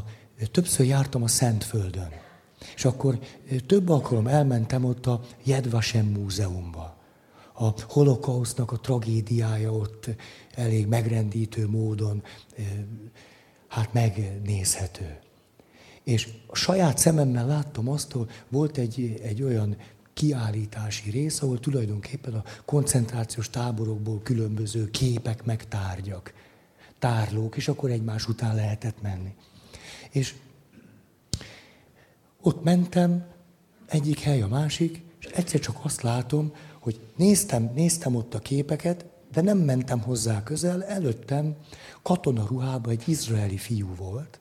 [0.51, 2.09] többször jártam a Szentföldön,
[2.75, 3.19] és akkor
[3.65, 7.01] több alkalom elmentem ott a Jedvasem múzeumba
[7.53, 10.09] a holokausznak a tragédiája ott
[10.55, 12.23] elég megrendítő módon
[13.67, 15.19] hát megnézhető.
[16.03, 19.77] És a saját szememmel láttam azt, hogy volt egy, egy olyan
[20.13, 26.33] kiállítási rész, ahol tulajdonképpen a koncentrációs táborokból különböző képek, meg tárgyak,
[26.99, 29.33] tárlók, és akkor egymás után lehetett menni.
[30.11, 30.35] És
[32.41, 33.25] ott mentem,
[33.85, 39.05] egyik hely a másik, és egyszer csak azt látom, hogy néztem, néztem ott a képeket,
[39.31, 41.55] de nem mentem hozzá közel, előttem
[42.01, 44.39] katonaruhában egy izraeli fiú volt,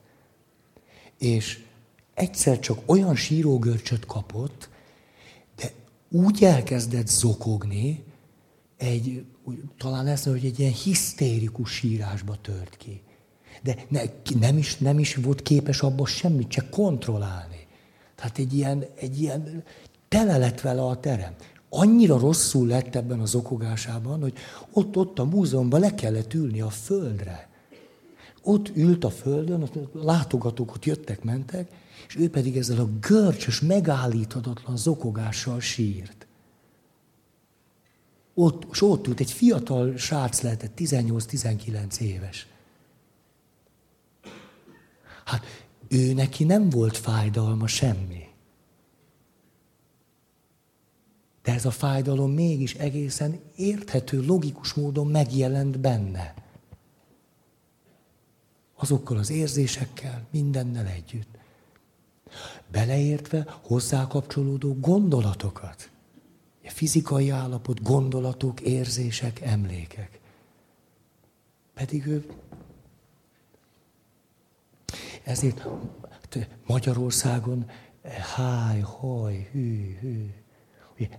[1.23, 1.63] és
[2.13, 4.69] egyszer csak olyan sírógörcsöt kapott,
[5.55, 5.71] de
[6.09, 8.03] úgy elkezdett zokogni,
[8.77, 9.25] egy,
[9.77, 13.01] talán lesz, hogy egy ilyen hisztérikus sírásba tört ki.
[13.63, 14.01] De ne,
[14.39, 17.67] nem, is, nem is volt képes abban semmit, csak kontrollálni.
[18.15, 19.63] Tehát egy ilyen, egy ilyen
[20.07, 21.35] tele lett vele a terem
[21.73, 24.33] annyira rosszul lett ebben az okogásában, hogy
[24.73, 27.49] ott-ott a múzeumban le kellett ülni a földre.
[28.43, 31.71] Ott ült a földön, ott látogatók ott jöttek, mentek,
[32.07, 36.27] és ő pedig ezzel a görcsös, megállíthatatlan zokogással sírt.
[38.33, 42.47] Ott, és ott ült, egy fiatal srác lehetett, 18-19 éves.
[45.25, 45.43] Hát
[45.87, 48.27] ő neki nem volt fájdalma semmi.
[51.43, 56.42] De ez a fájdalom mégis egészen érthető, logikus módon megjelent benne.
[58.83, 61.37] Azokkal az érzésekkel, mindennel együtt.
[62.71, 65.89] Beleértve hozzá kapcsolódó gondolatokat.
[66.63, 70.19] A fizikai állapot, gondolatok, érzések, emlékek.
[71.73, 72.25] Pedig ő
[75.23, 75.67] ezért
[76.65, 77.69] Magyarországon
[78.35, 80.29] háj, haj, hű, hű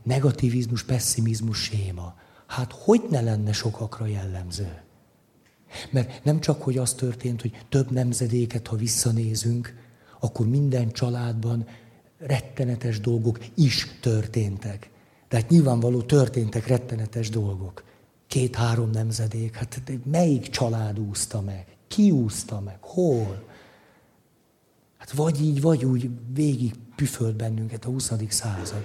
[0.03, 2.19] negativizmus, pessimizmus séma.
[2.47, 4.84] Hát hogy ne lenne sokakra jellemző?
[5.91, 9.75] Mert nem csak, hogy az történt, hogy több nemzedéket, ha visszanézünk,
[10.21, 11.67] akkor minden családban
[12.19, 14.91] rettenetes dolgok is történtek.
[15.29, 17.85] Tehát nyilvánvaló történtek rettenetes dolgok.
[18.27, 19.55] két-három nemzedék.
[19.55, 21.67] Hát melyik család úszta meg?
[21.89, 22.79] Ki úszta meg?
[22.81, 23.45] Hol?
[24.99, 28.13] Hát vagy így, vagy úgy végig püfölt bennünket a 20.
[28.29, 28.85] század.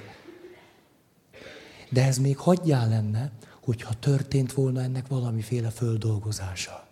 [1.90, 3.32] De ez még hagyjál lenne,
[3.70, 6.88] hogyha történt volna ennek valamiféle földolgozása.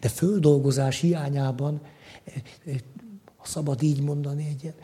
[0.00, 1.80] De földolgozás hiányában,
[3.36, 4.74] ha szabad így mondani, egy ilyen,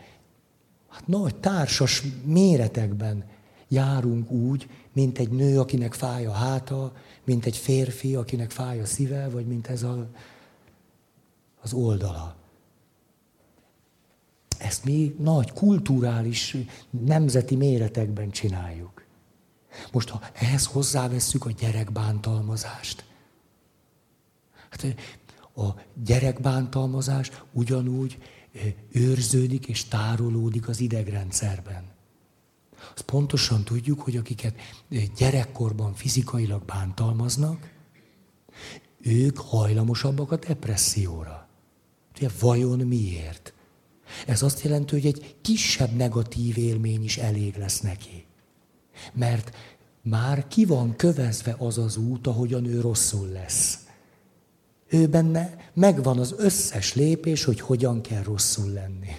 [0.88, 3.24] hát nagy társas méretekben
[3.68, 6.92] járunk úgy, mint egy nő, akinek fáj a háta,
[7.24, 10.06] mint egy férfi, akinek fáj a szíve, vagy mint ez a,
[11.60, 12.36] az oldala.
[14.58, 16.56] Ezt mi nagy kulturális,
[16.90, 18.95] nemzeti méretekben csináljuk.
[19.92, 23.04] Most, ha ehhez hozzávesszük a gyerekbántalmazást,
[24.70, 24.96] hát
[25.56, 28.18] a gyerekbántalmazás ugyanúgy
[28.90, 31.84] őrződik és tárolódik az idegrendszerben.
[32.94, 34.54] Azt pontosan tudjuk, hogy akiket
[35.16, 37.70] gyerekkorban fizikailag bántalmaznak,
[39.00, 41.48] ők hajlamosabbak a depresszióra.
[42.16, 43.52] Ugye, vajon miért?
[44.26, 48.25] Ez azt jelenti, hogy egy kisebb negatív élmény is elég lesz neki.
[49.12, 49.56] Mert
[50.02, 53.78] már ki van kövezve az az út, ahogyan ő rosszul lesz.
[54.88, 59.12] Ő benne megvan az összes lépés, hogy hogyan kell rosszul lenni.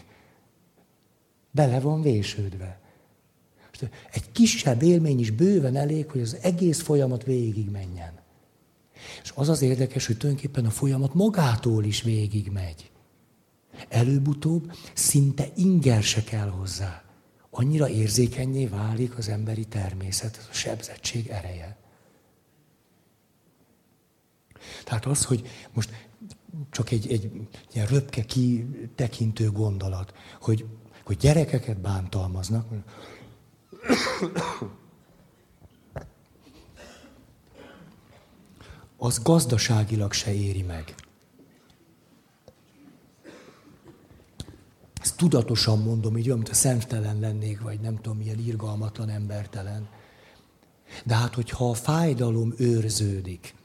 [1.51, 2.79] Bele van vésődve.
[4.11, 8.11] Egy kisebb élmény is bőven elég, hogy az egész folyamat végig menjen.
[9.23, 12.91] És az az érdekes, hogy tulajdonképpen a folyamat magától is végig megy.
[13.89, 17.06] Előbb-utóbb szinte inger se kell hozzá.
[17.59, 21.77] Annyira érzékenyé válik az emberi természet, ez a sebzettség ereje.
[24.83, 26.07] Tehát az, hogy most
[26.69, 27.31] csak egy, egy
[27.73, 30.65] ilyen röpke kitekintő gondolat, hogy,
[31.03, 32.67] hogy gyerekeket bántalmaznak,
[38.97, 40.95] az gazdaságilag se éri meg.
[45.07, 49.87] Ezt tudatosan mondom, így olyan, a szemtelen lennék, vagy nem tudom, milyen irgalmatlan, embertelen.
[51.03, 53.55] De hát, hogyha a fájdalom őrződik,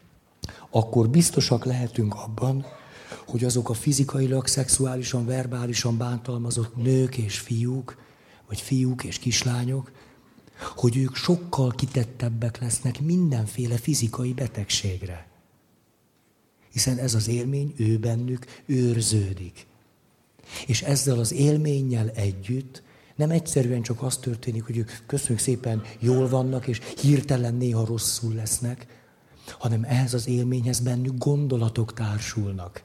[0.71, 2.67] akkor biztosak lehetünk abban,
[3.27, 7.97] hogy azok a fizikailag, szexuálisan, verbálisan bántalmazott nők és fiúk,
[8.49, 9.93] vagy fiúk és kislányok,
[10.77, 15.27] hogy ők sokkal kitettebbek lesznek mindenféle fizikai betegségre.
[16.73, 19.71] Hiszen ez az élmény ő bennük őrződik.
[20.67, 22.83] És ezzel az élménnyel együtt
[23.17, 28.35] nem egyszerűen csak az történik, hogy ők köszönjük szépen jól vannak, és hirtelen néha rosszul
[28.35, 28.87] lesznek,
[29.59, 32.83] hanem ehhez az élményhez bennük gondolatok társulnak.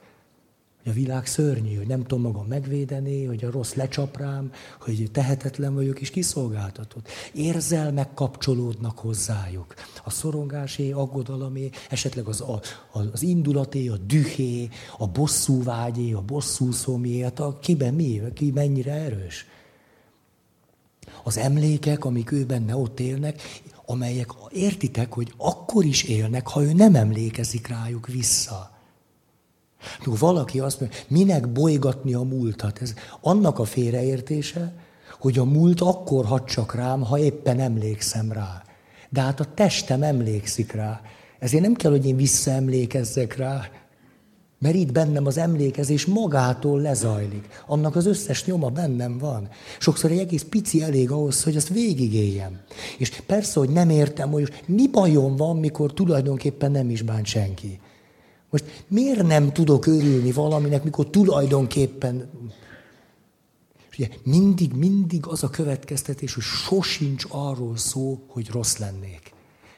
[0.87, 5.09] Hogy a világ szörnyű, hogy nem tudom magam megvédeni, hogy a rossz lecsap rám, hogy
[5.11, 7.07] tehetetlen vagyok és kiszolgáltatott.
[7.33, 9.73] Érzelmek kapcsolódnak hozzájuk.
[10.03, 12.61] A szorongásé, aggodalomé, esetleg az, a,
[12.91, 18.51] az indulaté, a dühé, a bosszú vágyé, a bosszú szomjé, hát a kiben mi, ki
[18.51, 19.45] mennyire erős.
[21.23, 26.73] Az emlékek, amik ő benne ott élnek, amelyek értitek, hogy akkor is élnek, ha ő
[26.73, 28.76] nem emlékezik rájuk vissza.
[30.05, 32.81] No, valaki azt mondja, minek bolygatni a múltat?
[32.81, 34.73] Ez annak a félreértése,
[35.19, 38.63] hogy a múlt akkor hat csak rám, ha éppen emlékszem rá.
[39.09, 41.01] De hát a testem emlékszik rá.
[41.39, 43.69] Ezért nem kell, hogy én visszaemlékezzek rá,
[44.59, 47.47] mert itt bennem az emlékezés magától lezajlik.
[47.67, 49.49] Annak az összes nyoma bennem van.
[49.79, 52.59] Sokszor egy egész pici elég ahhoz, hogy azt végigéljem.
[52.97, 57.79] És persze, hogy nem értem, hogy mi bajom van, mikor tulajdonképpen nem is bánt senki.
[58.49, 62.29] Most miért nem tudok örülni valaminek, mikor tulajdonképpen...
[63.89, 69.33] És ugye mindig, mindig az a következtetés, hogy sosincs arról szó, hogy rossz lennék.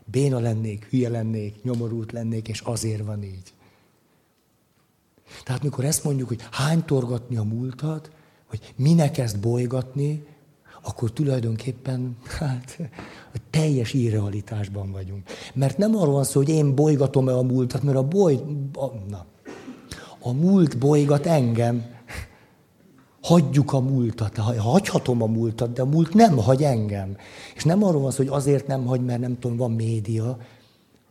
[0.05, 3.53] Béna lennék, hülye lennék, nyomorult lennék, és azért van így.
[5.43, 8.11] Tehát mikor ezt mondjuk, hogy hány torgatni a múltat,
[8.49, 10.25] vagy minek ezt bolygatni,
[10.83, 12.77] akkor tulajdonképpen hát,
[13.33, 15.23] a teljes irrealitásban vagyunk.
[15.53, 18.39] Mert nem arról van szó, hogy én bolygatom-e a múltat, mert a boly...
[18.73, 19.25] A, na,
[20.19, 21.85] a múlt bolygat engem.
[23.21, 27.17] Hagyjuk a múltat, hagyhatom a múltat, de a múlt nem hagy engem.
[27.55, 30.37] És nem arról van szó, hogy azért nem hagy, mert nem tudom, van média,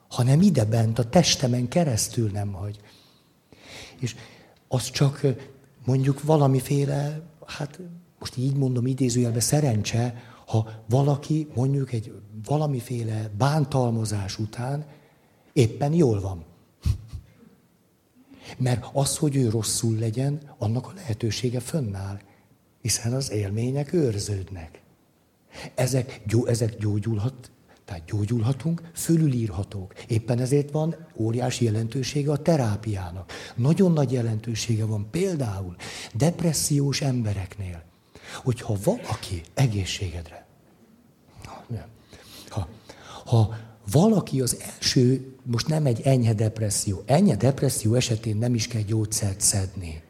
[0.08, 2.80] hanem ide bent, a testemen keresztül nem hagy.
[3.98, 4.16] És
[4.68, 5.20] az csak
[5.84, 7.80] mondjuk valamiféle, hát
[8.18, 12.12] most így mondom idézőjelben szerencse, ha valaki mondjuk egy
[12.44, 14.86] valamiféle bántalmazás után
[15.52, 16.44] éppen jól van.
[18.56, 22.20] Mert az, hogy ő rosszul legyen, annak a lehetősége fönnáll,
[22.80, 24.82] hiszen az élmények őrződnek.
[25.74, 27.50] Ezek, gyó, ezek gyógyulhat,
[27.84, 29.94] Tehát gyógyulhatunk, fölülírhatók.
[30.08, 33.32] Éppen ezért van óriási jelentősége a terápiának.
[33.56, 35.76] Nagyon nagy jelentősége van például
[36.14, 37.82] depressziós embereknél,
[38.44, 40.46] hogyha valaki egészségedre,
[42.48, 42.68] ha,
[43.24, 43.56] ha
[43.90, 49.40] valaki az első, most nem egy enyhe depresszió, enyhe depresszió esetén nem is kell gyógyszert
[49.40, 50.02] szedni.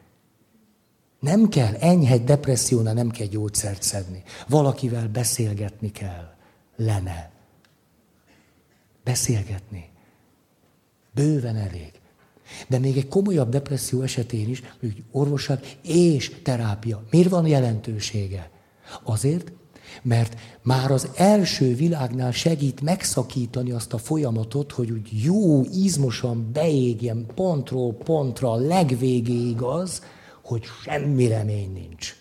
[1.20, 4.22] Nem kell, enyhe depressziónál nem kell gyógyszert szedni.
[4.48, 6.34] Valakivel beszélgetni kell.
[6.76, 7.30] Lene.
[9.04, 9.90] Beszélgetni.
[11.14, 11.92] Bőven elég.
[12.68, 17.03] De még egy komolyabb depresszió esetén is, hogy orvosság és terápia.
[17.11, 18.51] Miért van jelentősége?
[19.03, 19.53] Azért,
[20.03, 27.26] mert már az első világnál segít megszakítani azt a folyamatot, hogy úgy jó, izmosan beégjen
[27.34, 30.03] pontról pontra a legvégéig az,
[30.42, 32.16] hogy semmi remény nincs.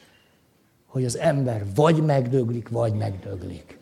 [0.85, 3.79] Hogy az ember vagy megdöglik, vagy megdöglik.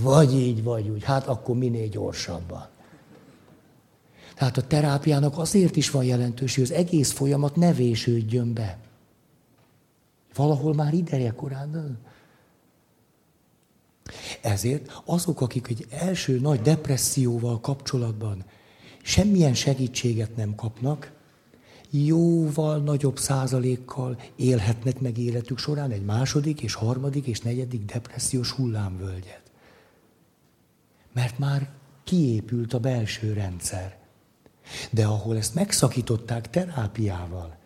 [0.00, 1.04] Vagy így, vagy úgy.
[1.04, 2.68] Hát akkor minél gyorsabban.
[4.42, 8.78] Tehát a terápiának azért is van jelentős, hogy az egész folyamat ne vésődjön be.
[10.34, 11.98] Valahol már ideje korán.
[14.40, 18.44] Ezért azok, akik egy első nagy depresszióval kapcsolatban
[19.02, 21.12] semmilyen segítséget nem kapnak,
[21.90, 29.42] jóval nagyobb százalékkal élhetnek meg életük során egy második és harmadik és negyedik depressziós hullámvölgyet.
[31.12, 31.70] Mert már
[32.04, 34.00] kiépült a belső rendszer.
[34.90, 37.56] De ahol ezt megszakították terápiával,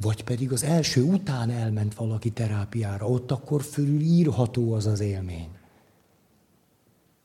[0.00, 5.48] vagy pedig az első után elment valaki terápiára, ott akkor fölül írható az az élmény.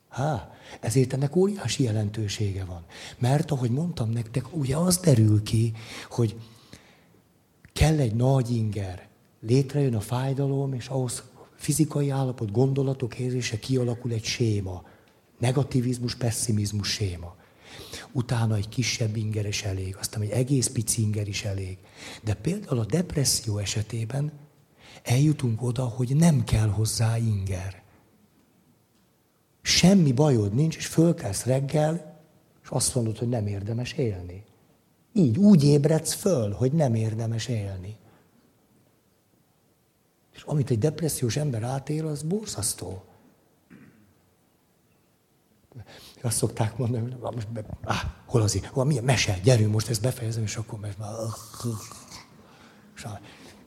[0.08, 2.84] Há, ezért ennek óriási jelentősége van.
[3.18, 5.72] Mert ahogy mondtam nektek, ugye az derül ki,
[6.10, 6.36] hogy
[7.72, 9.08] kell egy nagy inger.
[9.40, 11.22] Létrejön a fájdalom, és ahhoz
[11.56, 14.82] fizikai állapot, gondolatok érzése kialakul egy séma.
[15.38, 17.36] Negativizmus, pessimizmus séma.
[18.12, 21.78] Utána egy kisebb inger is elég, aztán egy egész pici inger is elég.
[22.22, 24.32] De például a depresszió esetében
[25.02, 27.82] eljutunk oda, hogy nem kell hozzá inger.
[29.62, 32.20] Semmi bajod nincs, és fölkelsz reggel,
[32.62, 34.44] és azt mondod, hogy nem érdemes élni.
[35.12, 37.96] Így, úgy ébredsz föl, hogy nem érdemes élni.
[40.34, 43.04] És amit egy depressziós ember átél, az borzasztó.
[46.22, 47.96] Azt szokták mondani, hogy most be, ah,
[48.26, 51.10] hol az hol, milyen mese, gyerünk, most ezt befejezem, és akkor mert már...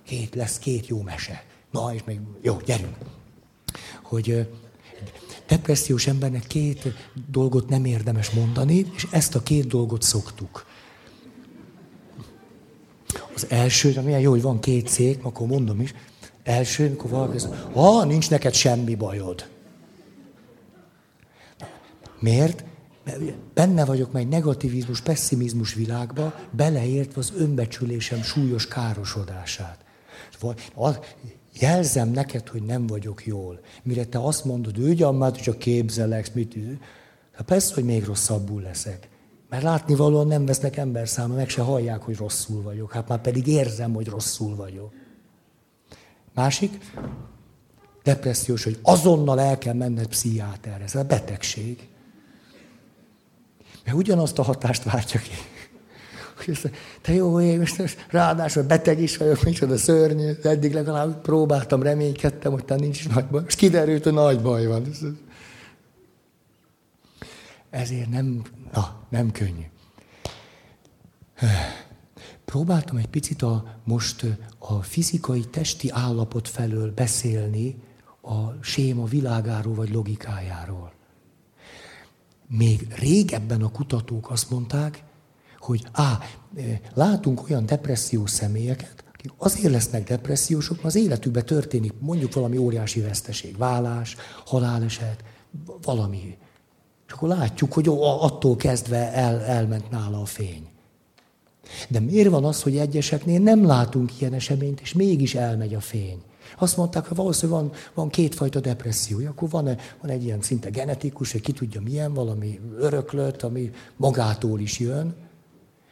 [0.06, 1.44] Két, lesz két jó mese.
[1.72, 2.96] Na, és még, jó, gyerünk.
[4.04, 4.48] Hogy
[5.48, 6.94] depressziós embernek két
[7.32, 10.66] dolgot nem érdemes mondani, és ezt a két dolgot szoktuk.
[13.36, 15.94] Az első, milyen jó, hogy van két szék, akkor mondom is.
[16.44, 17.38] Első, amikor valaki
[17.74, 19.50] mondja, nincs neked semmi bajod.
[22.22, 22.64] Miért?
[23.06, 29.86] Mert benne vagyok egy negativizmus, pessimizmus világba, beleértve az önbecsülésem súlyos károsodását.
[31.60, 33.60] Jelzem neked, hogy nem vagyok jól.
[33.84, 36.56] Mire te azt mondod, ugyan már, csak képzelek, mit
[37.32, 39.10] Hát persze, hogy még rosszabbul leszek.
[39.50, 42.92] Mert látnivalóan nem vesznek ember száma, meg se hallják, hogy rosszul vagyok.
[42.92, 44.94] Hát már pedig érzem, hogy rosszul vagyok.
[46.34, 46.92] Másik,
[48.04, 50.84] depressziós, hogy azonnal el kell menned pszichiáterre.
[50.84, 51.90] Ez a betegség.
[53.86, 55.32] Mert ugyanazt a hatást váltja ki.
[57.02, 62.64] Te jó ég, most ráadásul beteg is vagyok, micsoda szörnyű, eddig legalább próbáltam, reménykedtem, hogy
[62.68, 63.42] nincs is nagy baj.
[63.42, 64.86] Most kiderült, hogy nagy baj van.
[67.70, 68.42] Ezért nem,
[68.74, 69.66] na, nem könnyű.
[72.46, 74.26] Próbáltam egy picit a, most
[74.58, 77.76] a fizikai, testi állapot felől beszélni
[78.22, 80.92] a séma világáról vagy logikájáról.
[82.58, 85.04] Még régebben a kutatók azt mondták,
[85.60, 86.20] hogy á,
[86.94, 93.02] látunk olyan depressziós személyeket, akik azért lesznek depressziósok, mert az életükben történik mondjuk valami óriási
[93.02, 95.24] veszteség, vállás, haláleset,
[95.82, 96.38] valami.
[97.08, 97.88] És akkor látjuk, hogy
[98.20, 100.68] attól kezdve el, elment nála a fény.
[101.90, 106.22] De miért van az, hogy egyeseknél nem látunk ilyen eseményt, és mégis elmegy a fény?
[106.58, 109.66] Azt mondták, hogy valószínűleg van, van kétfajta depressziója, akkor van,
[110.02, 115.16] van egy ilyen szinte genetikus, hogy ki tudja milyen, valami öröklött, ami magától is jön,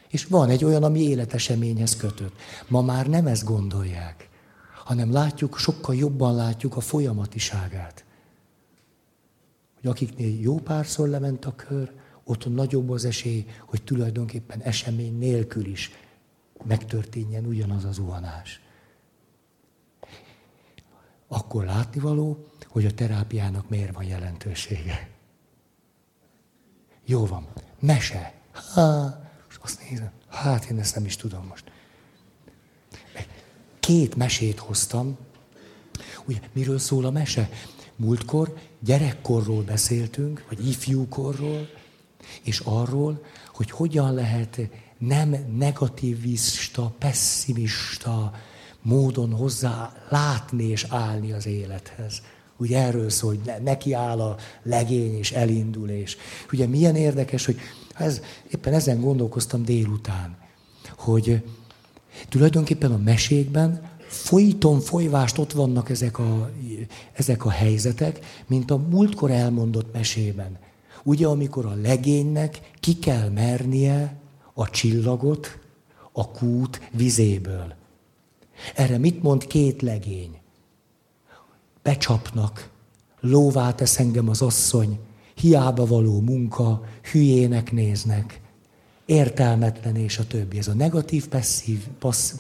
[0.10, 2.34] és van egy olyan, ami életeseményhez kötött.
[2.68, 4.30] Ma már nem ezt gondolják,
[4.86, 8.06] hanem látjuk, sokkal jobban látjuk a folyamatiságát.
[9.82, 11.92] Hogy akiknél jó párszor lement a kör,
[12.24, 15.92] ott nagyobb az esély, hogy tulajdonképpen esemény nélkül is
[16.64, 18.62] megtörténjen ugyanaz az zuhanás.
[21.32, 25.10] Akkor látnivaló, hogy a terápiának miért van jelentősége.
[27.06, 27.48] Jó van.
[27.80, 28.34] Mese.
[28.74, 29.20] Ha,
[29.50, 30.12] és azt nézem.
[30.30, 31.72] Hát én ezt nem is tudom most.
[33.80, 35.18] Két mesét hoztam.
[36.26, 37.50] Ugye, miről szól a mese?
[37.96, 41.70] Múltkor gyerekkorról beszéltünk, vagy ifjúkorról,
[42.44, 44.60] és arról, hogy hogyan lehet
[44.98, 48.34] nem negativista, pessimista
[48.82, 52.22] módon hozzá látni és állni az élethez.
[52.58, 56.18] Ugye erről szól, hogy neki áll a legény és elindul, és
[56.52, 57.58] ugye milyen érdekes, hogy
[57.96, 58.22] ez,
[58.52, 60.38] éppen ezen gondolkoztam délután,
[60.98, 61.44] hogy
[62.30, 66.52] tulajdonképpen a mesékben folyton folyvást ott vannak ezek a,
[67.14, 70.58] ezek a helyzetek, mint a múltkor elmondott mesében.
[71.04, 74.18] Ugye, amikor a legénynek ki kell mernie
[74.54, 75.60] a csillagot
[76.12, 77.79] a kút vizéből.
[78.76, 80.40] Erre mit mond két legény?
[81.82, 82.70] Becsapnak,
[83.20, 85.00] lóvá tesz engem az asszony,
[85.36, 88.42] hiába való munka, hülyének néznek,
[89.06, 90.58] értelmetlen és a többi.
[90.58, 92.34] Ez a negatív, passzív, passz,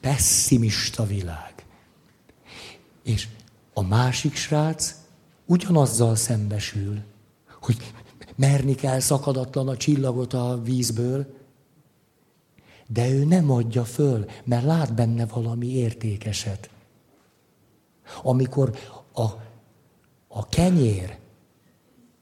[0.00, 1.54] pessimista világ.
[3.02, 3.28] És
[3.74, 4.94] a másik srác
[5.46, 6.98] ugyanazzal szembesül,
[7.60, 7.76] hogy
[8.36, 11.39] merni kell szakadatlan a csillagot a vízből,
[12.92, 16.70] de ő nem adja föl, mert lát benne valami értékeset.
[18.22, 18.78] Amikor
[19.12, 19.22] a,
[20.28, 21.18] a kenyér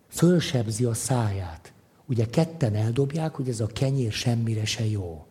[0.09, 1.73] fölsebzi a száját,
[2.07, 5.27] ugye ketten eldobják, hogy ez a kenyér semmire se jó.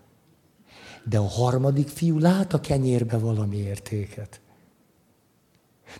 [1.04, 4.42] De a harmadik fiú lát a kenyérbe valami értéket.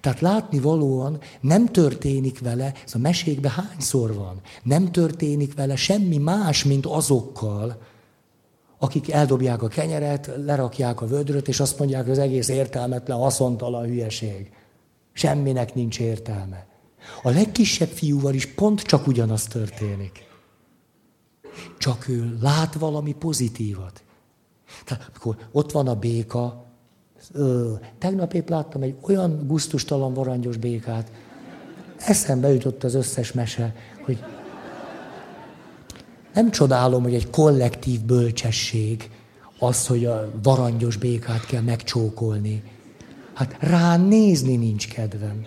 [0.02, 6.18] Tehát látni valóan nem történik vele, ez a mesékben hányszor van, nem történik vele semmi
[6.18, 7.82] más, mint azokkal,
[8.78, 13.86] akik eldobják a kenyeret, lerakják a vödröt, és azt mondják, hogy az egész értelmetlen, haszontalan
[13.86, 14.52] hülyeség.
[15.14, 16.68] Semminek nincs értelme.
[17.24, 20.26] A legkisebb fiúval is pont csak ugyanaz történik.
[21.78, 24.04] Csak ő lát valami pozitívat.
[24.86, 26.66] Tehát akkor ott van a béka,
[27.32, 31.12] Ö, tegnap épp láttam egy olyan guztustalan varangyos békát,
[31.98, 33.76] eszembe jutott az összes mese,
[34.06, 34.24] hogy
[36.38, 39.10] nem csodálom, hogy egy kollektív bölcsesség
[39.60, 42.64] az, hogy a varangyos békát kell megcsókolni.
[43.34, 45.46] Hát rá nézni nincs kedvem.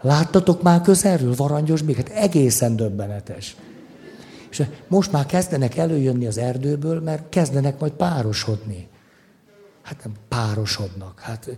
[0.00, 2.08] Láttatok már közelről varangyos békát?
[2.08, 3.56] Egészen döbbenetes.
[4.50, 8.88] És most már kezdenek előjönni az erdőből, mert kezdenek majd párosodni.
[9.82, 11.20] Hát nem párosodnak.
[11.20, 11.56] Hát,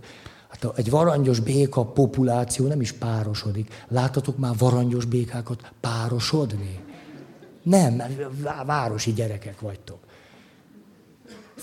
[0.49, 3.85] hát egy varangyos béka populáció nem is párosodik.
[3.87, 6.82] Láttatok már varangyos békákat párosodni?
[7.63, 9.97] Nem, mert városi gyerekek vagytok.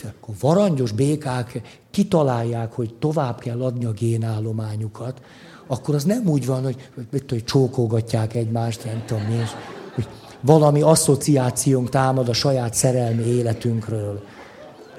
[0.04, 5.22] Akkor varangyos békák kitalálják, hogy tovább kell adni a génállományukat,
[5.66, 9.50] akkor az nem úgy van, hogy, hogy, hogy csókolgatják egymást, nem tudom mi, és,
[9.94, 10.08] hogy
[10.40, 14.22] valami asszociációnk támad a saját szerelmi életünkről.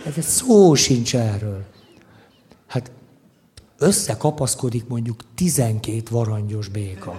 [0.06, 1.64] Ez egy szó sincs erről.
[2.68, 2.92] Hát
[3.78, 7.16] összekapaszkodik mondjuk 12 varangyos béka.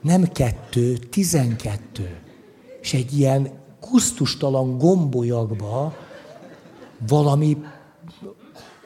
[0.00, 2.25] Nem kettő, tizenkettő.
[2.86, 5.94] És egy ilyen kusztustalan gombolyagba
[7.08, 7.56] valami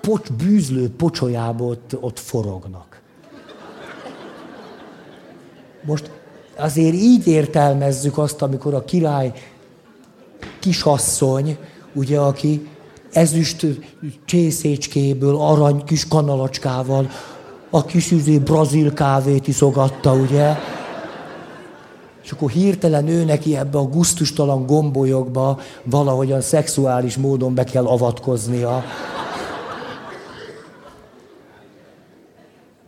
[0.01, 3.01] pocs, bűzlő pocsolyába ott, ott forognak.
[5.85, 6.11] Most
[6.57, 9.33] azért így értelmezzük azt, amikor a király
[10.59, 11.59] kisasszony,
[11.93, 12.69] ugye, aki
[13.13, 13.67] ezüst
[14.25, 17.11] csészécskéből, arany kis kanalacskával
[17.71, 20.57] a kis üzé brazil kávét iszogatta, ugye?
[22.31, 28.85] És akkor hirtelen ő neki ebbe a guztustalan gombolyokba valahogyan szexuális módon be kell avatkoznia.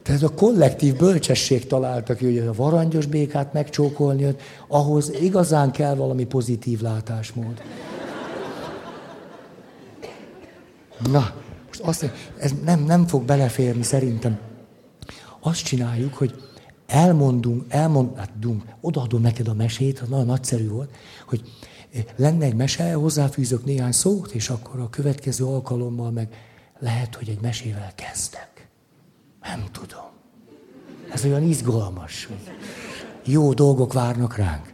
[0.02, 4.36] Tehát a kollektív bölcsesség találtak ki, hogy a varangyos békát megcsókolni,
[4.68, 7.62] ahhoz igazán kell valami pozitív látásmód.
[11.10, 11.32] Na,
[11.66, 14.38] most azt, ez nem, nem fog beleférni szerintem.
[15.40, 16.34] Azt csináljuk, hogy
[16.92, 20.90] elmondunk, elmondunk, odaadom neked a mesét, az nagyon nagyszerű volt,
[21.26, 21.42] hogy
[22.16, 26.28] lenne egy mese, hozzáfűzök néhány szót, és akkor a következő alkalommal meg
[26.78, 28.68] lehet, hogy egy mesével kezdek.
[29.42, 30.10] Nem tudom.
[31.12, 32.28] Ez olyan izgalmas.
[33.24, 34.71] Jó dolgok várnak ránk.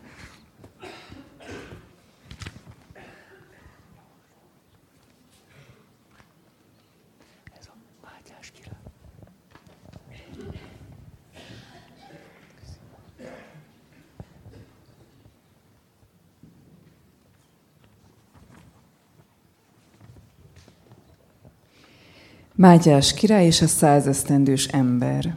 [22.58, 25.34] Mátyás király és a százesztendős ember.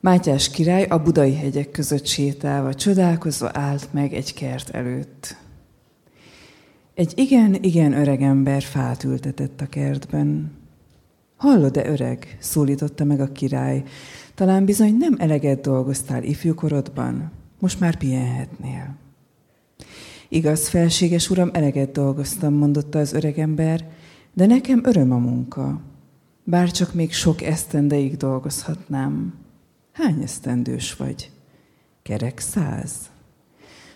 [0.00, 5.36] Mátyás király a budai hegyek között sétálva, csodálkozva állt meg egy kert előtt.
[6.94, 10.52] Egy igen-igen öreg ember fát ültetett a kertben.
[11.36, 12.36] Hallod-e, öreg?
[12.40, 13.82] szólította meg a király.
[14.34, 18.96] Talán bizony nem eleget dolgoztál ifjúkorodban, most már pihenhetnél.
[20.28, 23.84] Igaz, felséges uram, eleget dolgoztam, mondotta az öreg ember,
[24.34, 25.80] de nekem öröm a munka.
[26.44, 29.34] Bár csak még sok esztendeig dolgozhatnám.
[29.92, 31.30] Hány esztendős vagy?
[32.02, 32.92] Kerek száz.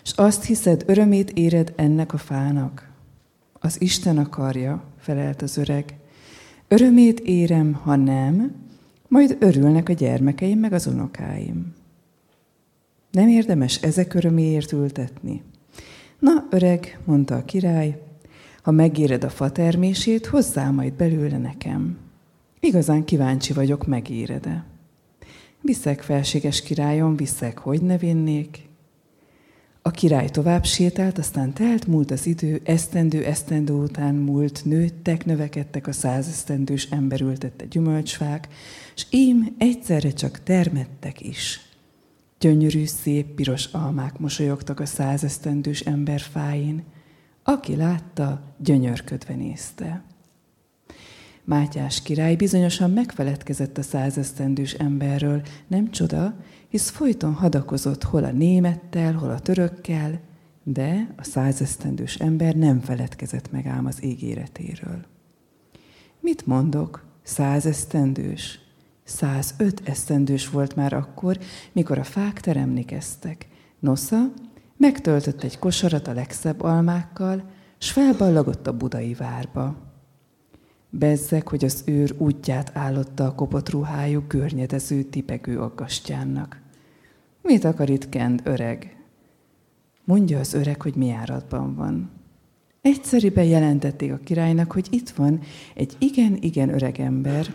[0.03, 2.91] És azt hiszed, örömét éred ennek a fának?
[3.53, 5.97] Az Isten akarja, felelt az öreg.
[6.67, 8.55] Örömét érem, ha nem,
[9.07, 11.73] majd örülnek a gyermekeim meg az unokáim.
[13.11, 15.41] Nem érdemes ezek öröméért ültetni?
[16.19, 18.01] Na, öreg, mondta a király,
[18.61, 21.97] ha megéred a fa termését, hozzá majd belőle nekem.
[22.59, 24.65] Igazán kíváncsi vagyok, megéred-e.
[25.61, 28.69] Viszek, felséges királyom, viszek, hogy ne vinnék?
[29.81, 35.87] A király tovább sétált, aztán telt múlt az idő, esztendő, esztendő után múlt, nőttek, növekedtek
[35.87, 38.47] a százesztendős ember ültette gyümölcsfák,
[38.95, 41.61] és ím egyszerre csak termettek is.
[42.39, 46.83] Gyönyörű, szép, piros almák mosolyogtak a százesztendős ember fáin.
[47.49, 50.03] Aki látta, gyönyörködve nézte.
[51.43, 56.33] Mátyás király bizonyosan megfeledkezett a százesztendős emberről, nem csoda,
[56.67, 60.19] hisz folyton hadakozott hol a némettel, hol a törökkel,
[60.63, 65.05] de a százesztendős ember nem feledkezett meg ám az ígéretéről.
[66.19, 67.05] Mit mondok?
[67.23, 68.59] Százesztendős?
[69.03, 71.37] 105 esztendős volt már akkor,
[71.71, 73.47] mikor a fák teremni kezdtek.
[73.79, 74.33] Nosza
[74.79, 79.75] megtöltött egy kosarat a legszebb almákkal, s felballagott a budai várba.
[80.89, 86.61] Bezzek, hogy az őr útját állotta a kopott ruhájú, görnyedező, tipegő aggastyánnak.
[87.41, 88.97] Mit akar itt Kend, öreg?
[90.03, 92.09] Mondja az öreg, hogy mi áradban van.
[92.81, 95.39] Egyszerűen jelentették a királynak, hogy itt van
[95.75, 97.53] egy igen-igen öreg ember,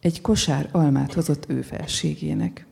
[0.00, 2.66] egy kosár almát hozott ő felségének.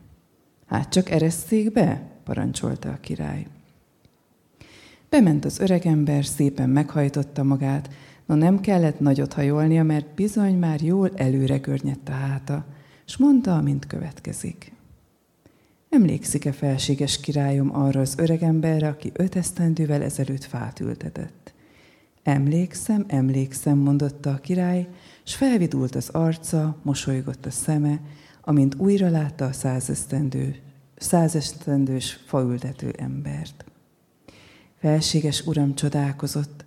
[0.65, 3.47] Hát csak eresszék be, parancsolta a király.
[5.13, 7.89] Bement az öregember, szépen meghajtotta magát,
[8.25, 12.65] no nem kellett nagyot hajolnia, mert bizony már jól előre görnyedt a háta,
[13.05, 14.71] s mondta, amint következik.
[15.89, 21.53] Emlékszik-e felséges királyom arra az öregemberre, aki öt esztendővel ezelőtt fát ültetett?
[22.23, 24.87] Emlékszem, emlékszem, mondotta a király,
[25.23, 27.99] s felvidult az arca, mosolygott a szeme,
[28.41, 30.55] amint újra látta a százesztendő,
[30.95, 33.65] százesztendős faültető embert.
[34.83, 36.65] Felséges uram csodálkozott,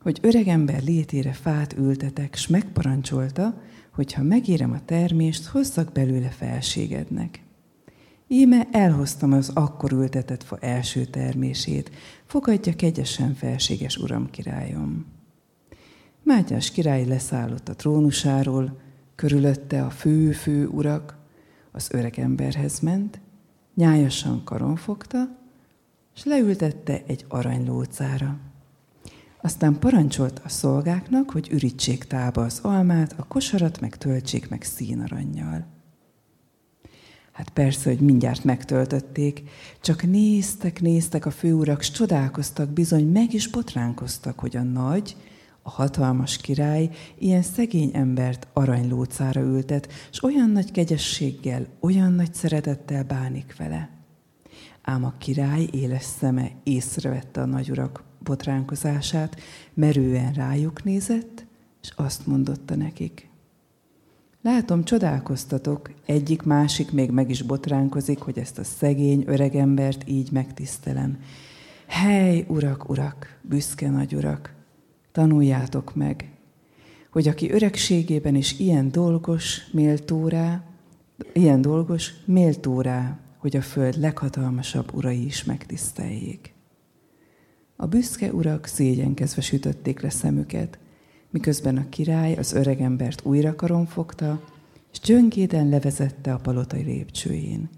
[0.00, 3.62] hogy öregember létére fát ültetek, s megparancsolta,
[3.94, 7.42] hogy ha megérem a termést, hozzak belőle felségednek.
[8.28, 11.90] Íme elhoztam az akkor ültetett fa első termését,
[12.24, 15.06] fogadja kegyesen felséges uram királyom.
[16.22, 18.80] Mátyás király leszállott a trónusáról,
[19.14, 21.18] körülötte a fő-fő urak,
[21.72, 23.20] az öreg emberhez ment,
[23.74, 25.42] nyájasan karon fogta,
[26.14, 28.38] és leültette egy aranylócára.
[29.40, 35.66] Aztán parancsolt a szolgáknak, hogy ürítsék tába az almát, a kosarat meg töltsék meg színarannyal.
[37.32, 39.42] Hát persze, hogy mindjárt megtöltötték,
[39.80, 45.16] csak néztek, néztek a főurak, s csodálkoztak, bizony meg is botránkoztak, hogy a nagy,
[45.62, 53.04] a hatalmas király ilyen szegény embert aranylócára ültet, és olyan nagy kegyességgel, olyan nagy szeretettel
[53.04, 53.93] bánik vele.
[54.84, 59.40] Ám a király éles szeme észrevette a nagyurak botránkozását,
[59.74, 61.46] merően rájuk nézett,
[61.82, 63.28] és azt mondotta nekik.
[64.42, 71.18] Látom, csodálkoztatok, egyik-másik még meg is botránkozik, hogy ezt a szegény öregembert így megtisztelem.
[71.86, 74.54] Hely, urak, urak, büszke nagy urak,
[75.12, 76.30] tanuljátok meg,
[77.10, 80.64] hogy aki öregségében is ilyen dolgos, méltó rá,
[81.32, 86.54] ilyen dolgos, méltó rá, hogy a föld leghatalmasabb urai is megtiszteljék.
[87.76, 90.78] A büszke urak szégyenkezve sütötték le szemüket,
[91.30, 94.44] miközben a király az öregembert újra karon fogta,
[94.92, 97.68] és gyöngéden levezette a palotai lépcsőjén.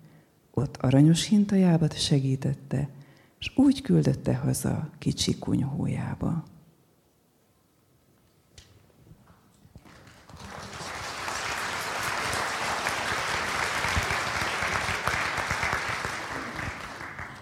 [0.51, 2.89] Ott aranyos hintajába segítette,
[3.39, 6.45] és úgy küldötte haza kicsi kunyhójába.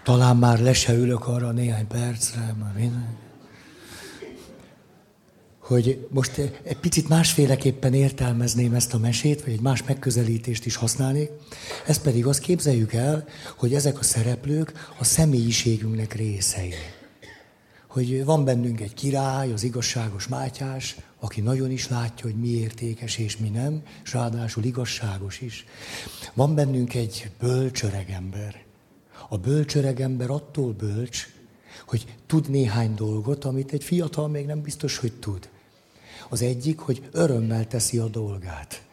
[0.05, 2.73] Talán már le se ülök arra néhány percre, már
[5.59, 11.29] hogy most egy picit másféleképpen értelmezném ezt a mesét, vagy egy más megközelítést is használnék.
[11.87, 13.27] Ez pedig azt képzeljük el,
[13.57, 16.73] hogy ezek a szereplők a személyiségünknek részei.
[17.87, 23.17] Hogy van bennünk egy király, az igazságos Mátyás, aki nagyon is látja, hogy mi értékes
[23.17, 25.65] és mi nem, és ráadásul igazságos is.
[26.33, 28.64] Van bennünk egy bölcsöregember.
[29.29, 31.27] A bölcsöregember attól bölcs,
[31.87, 35.49] hogy tud néhány dolgot, amit egy fiatal még nem biztos, hogy tud.
[36.29, 38.83] Az egyik, hogy örömmel teszi a dolgát.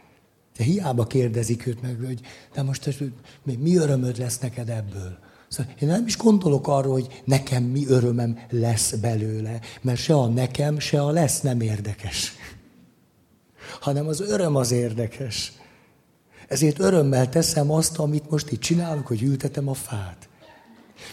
[0.56, 2.20] De hiába kérdezik őt meg, hogy
[2.54, 2.98] de most
[3.42, 5.18] mi örömöd lesz neked ebből?
[5.48, 10.26] Szóval én nem is gondolok arra, hogy nekem mi örömem lesz belőle, mert se a
[10.26, 12.32] nekem, se a lesz nem érdekes.
[13.80, 15.52] Hanem az öröm az érdekes.
[16.52, 20.28] Ezért örömmel teszem azt, amit most itt csinálok, hogy ültetem a fát.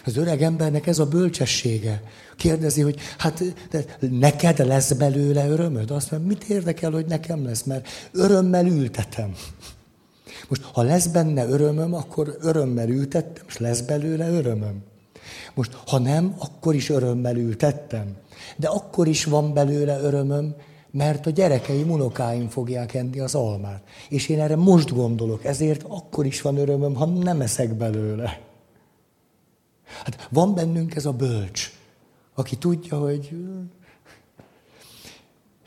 [0.05, 2.03] Az öreg embernek ez a bölcsessége.
[2.37, 5.91] Kérdezi, hogy hát de neked lesz belőle örömöd?
[5.91, 9.33] Azt mondja, mit érdekel, hogy nekem lesz, mert örömmel ültetem.
[10.47, 14.83] Most, ha lesz benne örömöm, akkor örömmel ültettem, és lesz belőle örömöm.
[15.53, 18.15] Most, ha nem, akkor is örömmel ültettem.
[18.55, 20.55] De akkor is van belőle örömöm,
[20.91, 23.83] mert a gyerekeim, unokáim fogják enni az almát.
[24.09, 28.41] És én erre most gondolok, ezért akkor is van örömöm, ha nem eszek belőle.
[30.03, 31.71] Hát van bennünk ez a bölcs,
[32.33, 33.29] aki tudja, hogy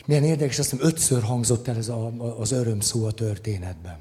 [0.07, 3.99] milyen érdekes, azt hiszem ötször hangzott el ez a, az öröm szó a történetben.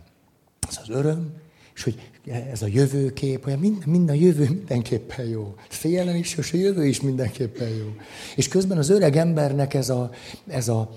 [0.69, 1.33] Ez az öröm,
[1.75, 2.11] és hogy
[2.51, 5.55] ez a jövőkép, hogy mind, mind a jövő mindenképpen jó.
[5.69, 7.95] Félelem is, és a jövő is mindenképpen jó.
[8.35, 10.11] És közben az öreg embernek ez a,
[10.47, 10.95] ez a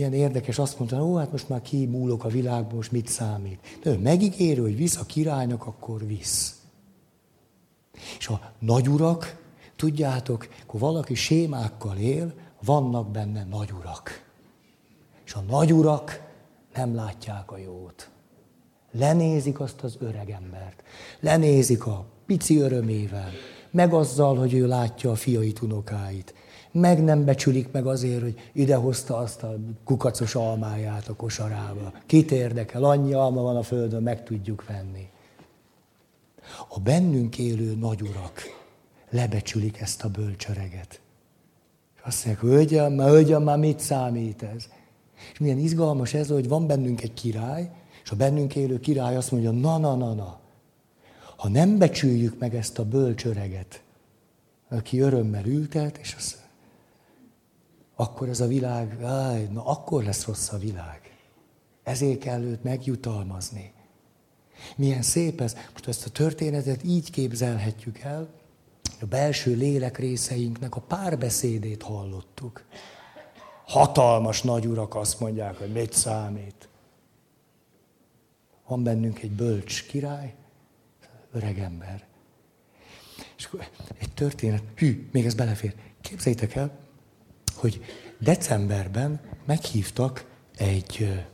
[0.00, 3.78] milyen érdekes, azt mondta, ó, hát most már kimúlok a világból, most mit számít.
[3.82, 6.60] De ő megígérő, hogy visz a királynak, akkor visz.
[8.18, 9.42] És a nagyurak,
[9.76, 14.24] tudjátok, akkor valaki sémákkal él, vannak benne nagyurak.
[15.24, 16.22] És a nagyurak
[16.74, 18.10] nem látják a jót.
[18.92, 20.82] Lenézik azt az öreg embert.
[21.20, 23.30] Lenézik a pici örömével,
[23.70, 26.34] meg azzal, hogy ő látja a fiait, unokáit.
[26.72, 31.92] Meg nem becsülik meg azért, hogy idehozta azt a kukacos almáját a kosarába.
[32.06, 35.08] Kit érdekel, annyi alma van a földön, meg tudjuk venni.
[36.68, 38.42] A bennünk élő nagyurak
[39.10, 41.00] lebecsülik ezt a bölcsöreget.
[41.96, 44.68] És azt mondják, hölgyem, már, hölgyem, már mit számít ez?
[45.32, 47.70] És milyen izgalmas ez, hogy van bennünk egy király,
[48.04, 50.38] és a bennünk élő király azt mondja, na, na, na, na.
[51.36, 53.82] Ha nem becsüljük meg ezt a bölcsöreget,
[54.68, 56.39] aki örömmel ültet, és az,
[58.00, 61.16] akkor ez a világ, áj, na akkor lesz rossz a világ.
[61.82, 63.72] Ezért kell őt megjutalmazni.
[64.76, 65.56] Milyen szép ez.
[65.72, 68.28] Most ezt a történetet így képzelhetjük el,
[69.00, 72.64] a belső lélek részeinknek a párbeszédét hallottuk.
[73.66, 76.68] Hatalmas nagy urak azt mondják, hogy mit számít.
[78.66, 80.34] Van bennünk egy bölcs király,
[81.32, 82.06] öreg ember.
[83.36, 85.74] És akkor egy történet, hű, még ez belefér.
[86.00, 86.88] Képzeljétek el,
[87.60, 87.84] hogy
[88.18, 90.24] decemberben meghívtak
[90.56, 91.24] egy,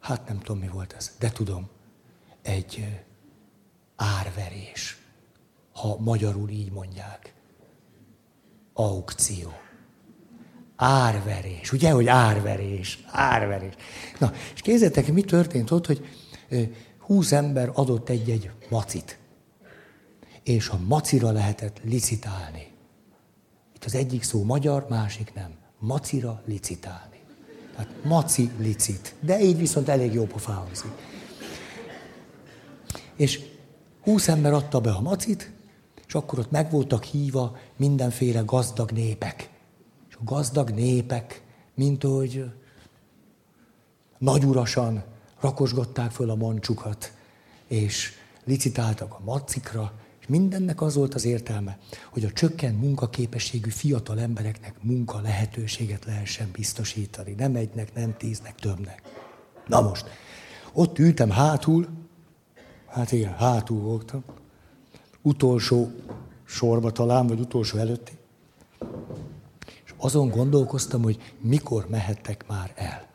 [0.00, 1.68] hát nem tudom mi volt ez, de tudom,
[2.42, 3.02] egy
[3.96, 4.98] árverés,
[5.72, 7.34] ha magyarul így mondják.
[8.72, 9.52] Aukció.
[10.76, 11.72] Árverés.
[11.72, 13.74] Ugye, hogy árverés, árverés.
[14.18, 16.06] Na, és képzeljétek, mi történt ott, hogy
[16.98, 19.18] húsz ember adott egy-egy macit.
[20.42, 22.69] És a macira lehetett licitálni.
[23.80, 25.50] Itt az egyik szó magyar, másik nem.
[25.78, 27.20] Macira licitálni.
[27.72, 29.14] Tehát maci licit.
[29.20, 30.90] De így viszont elég jó pofáhozik.
[33.16, 33.40] És
[34.02, 35.52] húsz ember adta be a macit,
[36.06, 39.50] és akkor ott meg voltak híva mindenféle gazdag népek.
[40.08, 41.42] És a gazdag népek,
[41.74, 42.44] mint hogy
[44.18, 45.04] nagyurasan
[45.40, 47.12] rakosgatták föl a mancsukat,
[47.66, 48.12] és
[48.44, 49.92] licitáltak a macikra,
[50.30, 51.78] mindennek az volt az értelme,
[52.12, 57.34] hogy a csökkent munkaképességű fiatal embereknek munka lehetőséget lehessen biztosítani.
[57.38, 59.02] Nem egynek, nem tíznek, többnek.
[59.66, 60.04] Na most,
[60.72, 61.88] ott ültem hátul,
[62.90, 64.24] Hát igen, hátul voltam.
[65.22, 65.90] Utolsó
[66.44, 68.12] sorba talán, vagy utolsó előtti.
[69.84, 73.08] És azon gondolkoztam, hogy mikor mehettek már el.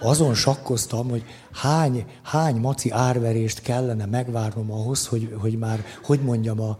[0.00, 6.60] Azon sakkoztam, hogy hány, hány maci árverést kellene megvárnom ahhoz, hogy, hogy már, hogy mondjam,
[6.60, 6.78] a,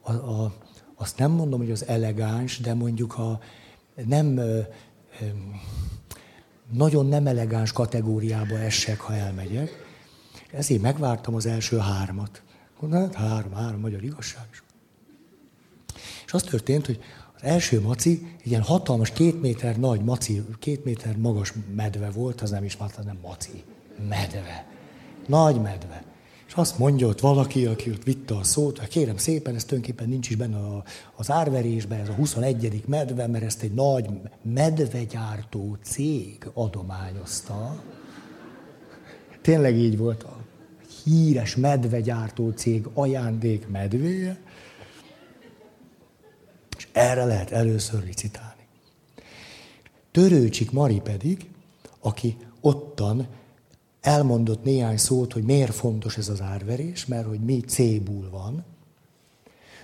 [0.00, 0.52] a, a,
[0.96, 3.40] azt nem mondom, hogy az elegáns, de mondjuk a
[4.06, 4.36] nem...
[4.36, 4.58] Ö,
[5.20, 5.24] ö,
[6.72, 9.70] nagyon nem elegáns kategóriába essek, ha elmegyek.
[10.52, 12.42] Ezért megvártam az első hármat.
[12.90, 14.46] Hát három, három magyar igazság.
[16.26, 17.00] az történt, hogy
[17.44, 22.50] első maci, egy ilyen hatalmas, két méter nagy maci, két méter magas medve volt, az
[22.50, 23.62] nem is az nem maci,
[24.08, 24.66] medve.
[25.26, 26.04] Nagy medve.
[26.46, 30.08] És azt mondja ott valaki, aki ott vitte a szót, hogy kérem szépen, ez tulajdonképpen
[30.08, 30.82] nincs is benne
[31.16, 32.82] az árverésben, ez a 21.
[32.86, 34.06] medve, mert ezt egy nagy
[34.42, 37.82] medvegyártó cég adományozta.
[39.42, 40.36] Tényleg így volt a
[41.04, 44.38] híres medvegyártó cég ajándék medvéje,
[46.94, 48.62] erre lehet először licitálni.
[50.10, 51.48] Törőcsik Mari pedig,
[52.00, 53.26] aki ottan
[54.00, 58.64] elmondott néhány szót, hogy miért fontos ez az árverés, mert hogy mi cébul van.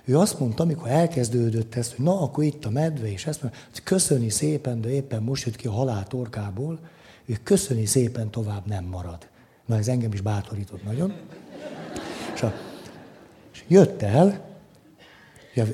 [0.04, 3.60] Ő azt mondta, amikor elkezdődött ez, hogy na, akkor itt a medve, és ezt mondja,
[3.84, 6.78] köszöni szépen, de éppen most jött ki a halál torkából,
[7.24, 9.28] ő köszöni szépen tovább nem marad.
[9.66, 11.12] Na, ez engem is bátorított nagyon.
[12.34, 12.52] És, a,
[13.52, 14.49] és jött el,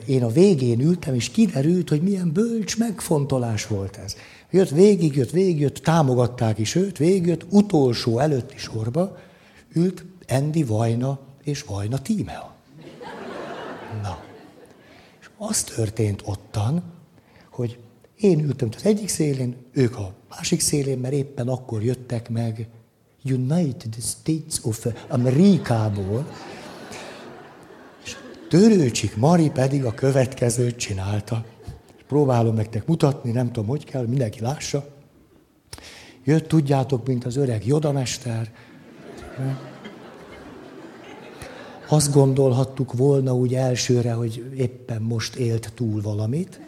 [0.07, 4.15] én a végén ültem, és kiderült, hogy milyen bölcs megfontolás volt ez.
[4.51, 9.17] Jött végig, jött végig, jött, támogatták is őt, végig jött, utolsó előtti sorba
[9.73, 12.55] ült Endi Vajna és Vajna Tímea.
[14.03, 14.23] Na.
[15.21, 16.83] És az történt ottan,
[17.51, 17.79] hogy
[18.17, 22.69] én ültem az egyik szélén, ők a másik szélén, mert éppen akkor jöttek meg
[23.25, 26.56] United States of Amerikából, és
[28.49, 31.45] Törőcsik Mari pedig a következőt csinálta.
[32.07, 34.87] Próbálom nektek mutatni, nem tudom, hogy kell, mindenki lássa.
[36.25, 38.53] Jött, tudjátok, mint az öreg jodamester.
[41.89, 46.61] Azt gondolhattuk volna úgy elsőre, hogy éppen most élt túl valamit,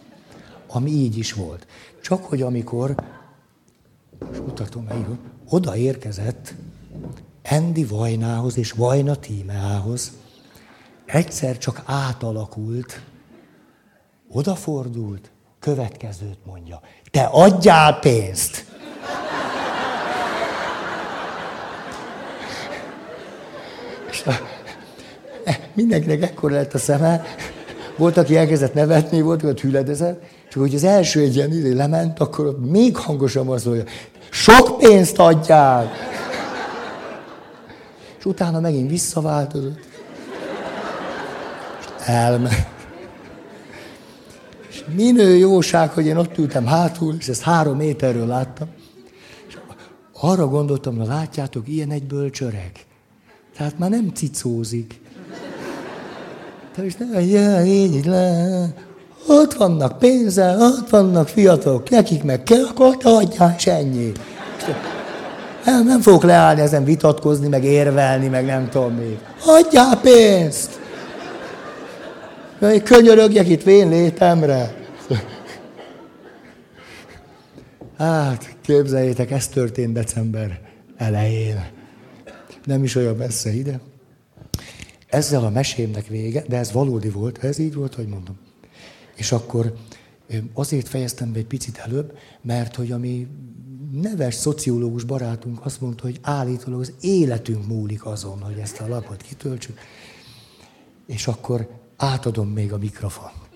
[0.66, 1.66] ami így is volt.
[2.02, 2.94] Csak hogy amikor,
[4.28, 5.18] most mutatom, megírom,
[5.48, 6.54] oda érkezett
[7.42, 10.12] Endi Vajnához és Vajna Tímeához,
[11.08, 13.00] egyszer csak átalakult,
[14.32, 15.30] odafordult,
[15.60, 16.80] következőt mondja.
[17.10, 18.64] Te adjál pénzt!
[24.10, 24.32] És a,
[25.74, 27.22] mindenkinek ekkor lett a szeme,
[27.96, 32.20] volt, aki elkezdett nevetni, volt, aki hüledezett, és hogy az első egy ilyen idő lement,
[32.20, 33.84] akkor még hangosan az mondja,
[34.30, 35.92] sok pénzt adjál!
[38.18, 39.87] És utána megint visszaváltozott.
[42.08, 42.66] Elment.
[44.68, 48.68] És minő jóság, hogy én ott ültem hátul, és ezt három méterről láttam.
[49.48, 49.56] És
[50.20, 52.72] arra gondoltam, na látjátok, ilyen egy bölcsöreg.
[53.56, 55.00] Tehát már nem cicózik.
[56.74, 58.74] Tehát is nem, ja, így le.
[59.26, 64.12] Ott vannak pénze, ott vannak fiatalok, nekik meg kell, akkor adjál, és ennyi.
[65.64, 69.18] Nem, nem fogok leállni ezen vitatkozni, meg érvelni, meg nem tudom még.
[69.46, 70.77] Adjál pénzt!
[72.60, 74.86] Jaj, könyörögjek itt vén létemre.
[77.98, 80.60] Hát, képzeljétek, ez történt december
[80.96, 81.70] elején.
[82.64, 83.80] Nem is olyan messze ide.
[85.06, 88.38] Ezzel a mesémnek vége, de ez valódi volt, ez így volt, hogy mondom.
[89.16, 89.74] És akkor
[90.54, 93.26] azért fejeztem be egy picit előbb, mert hogy ami
[93.92, 99.22] neves szociológus barátunk azt mondta, hogy állítólag az életünk múlik azon, hogy ezt a lapot
[99.22, 99.78] kitöltsük.
[101.06, 101.68] És akkor
[101.98, 103.47] átadom még a mikrofont.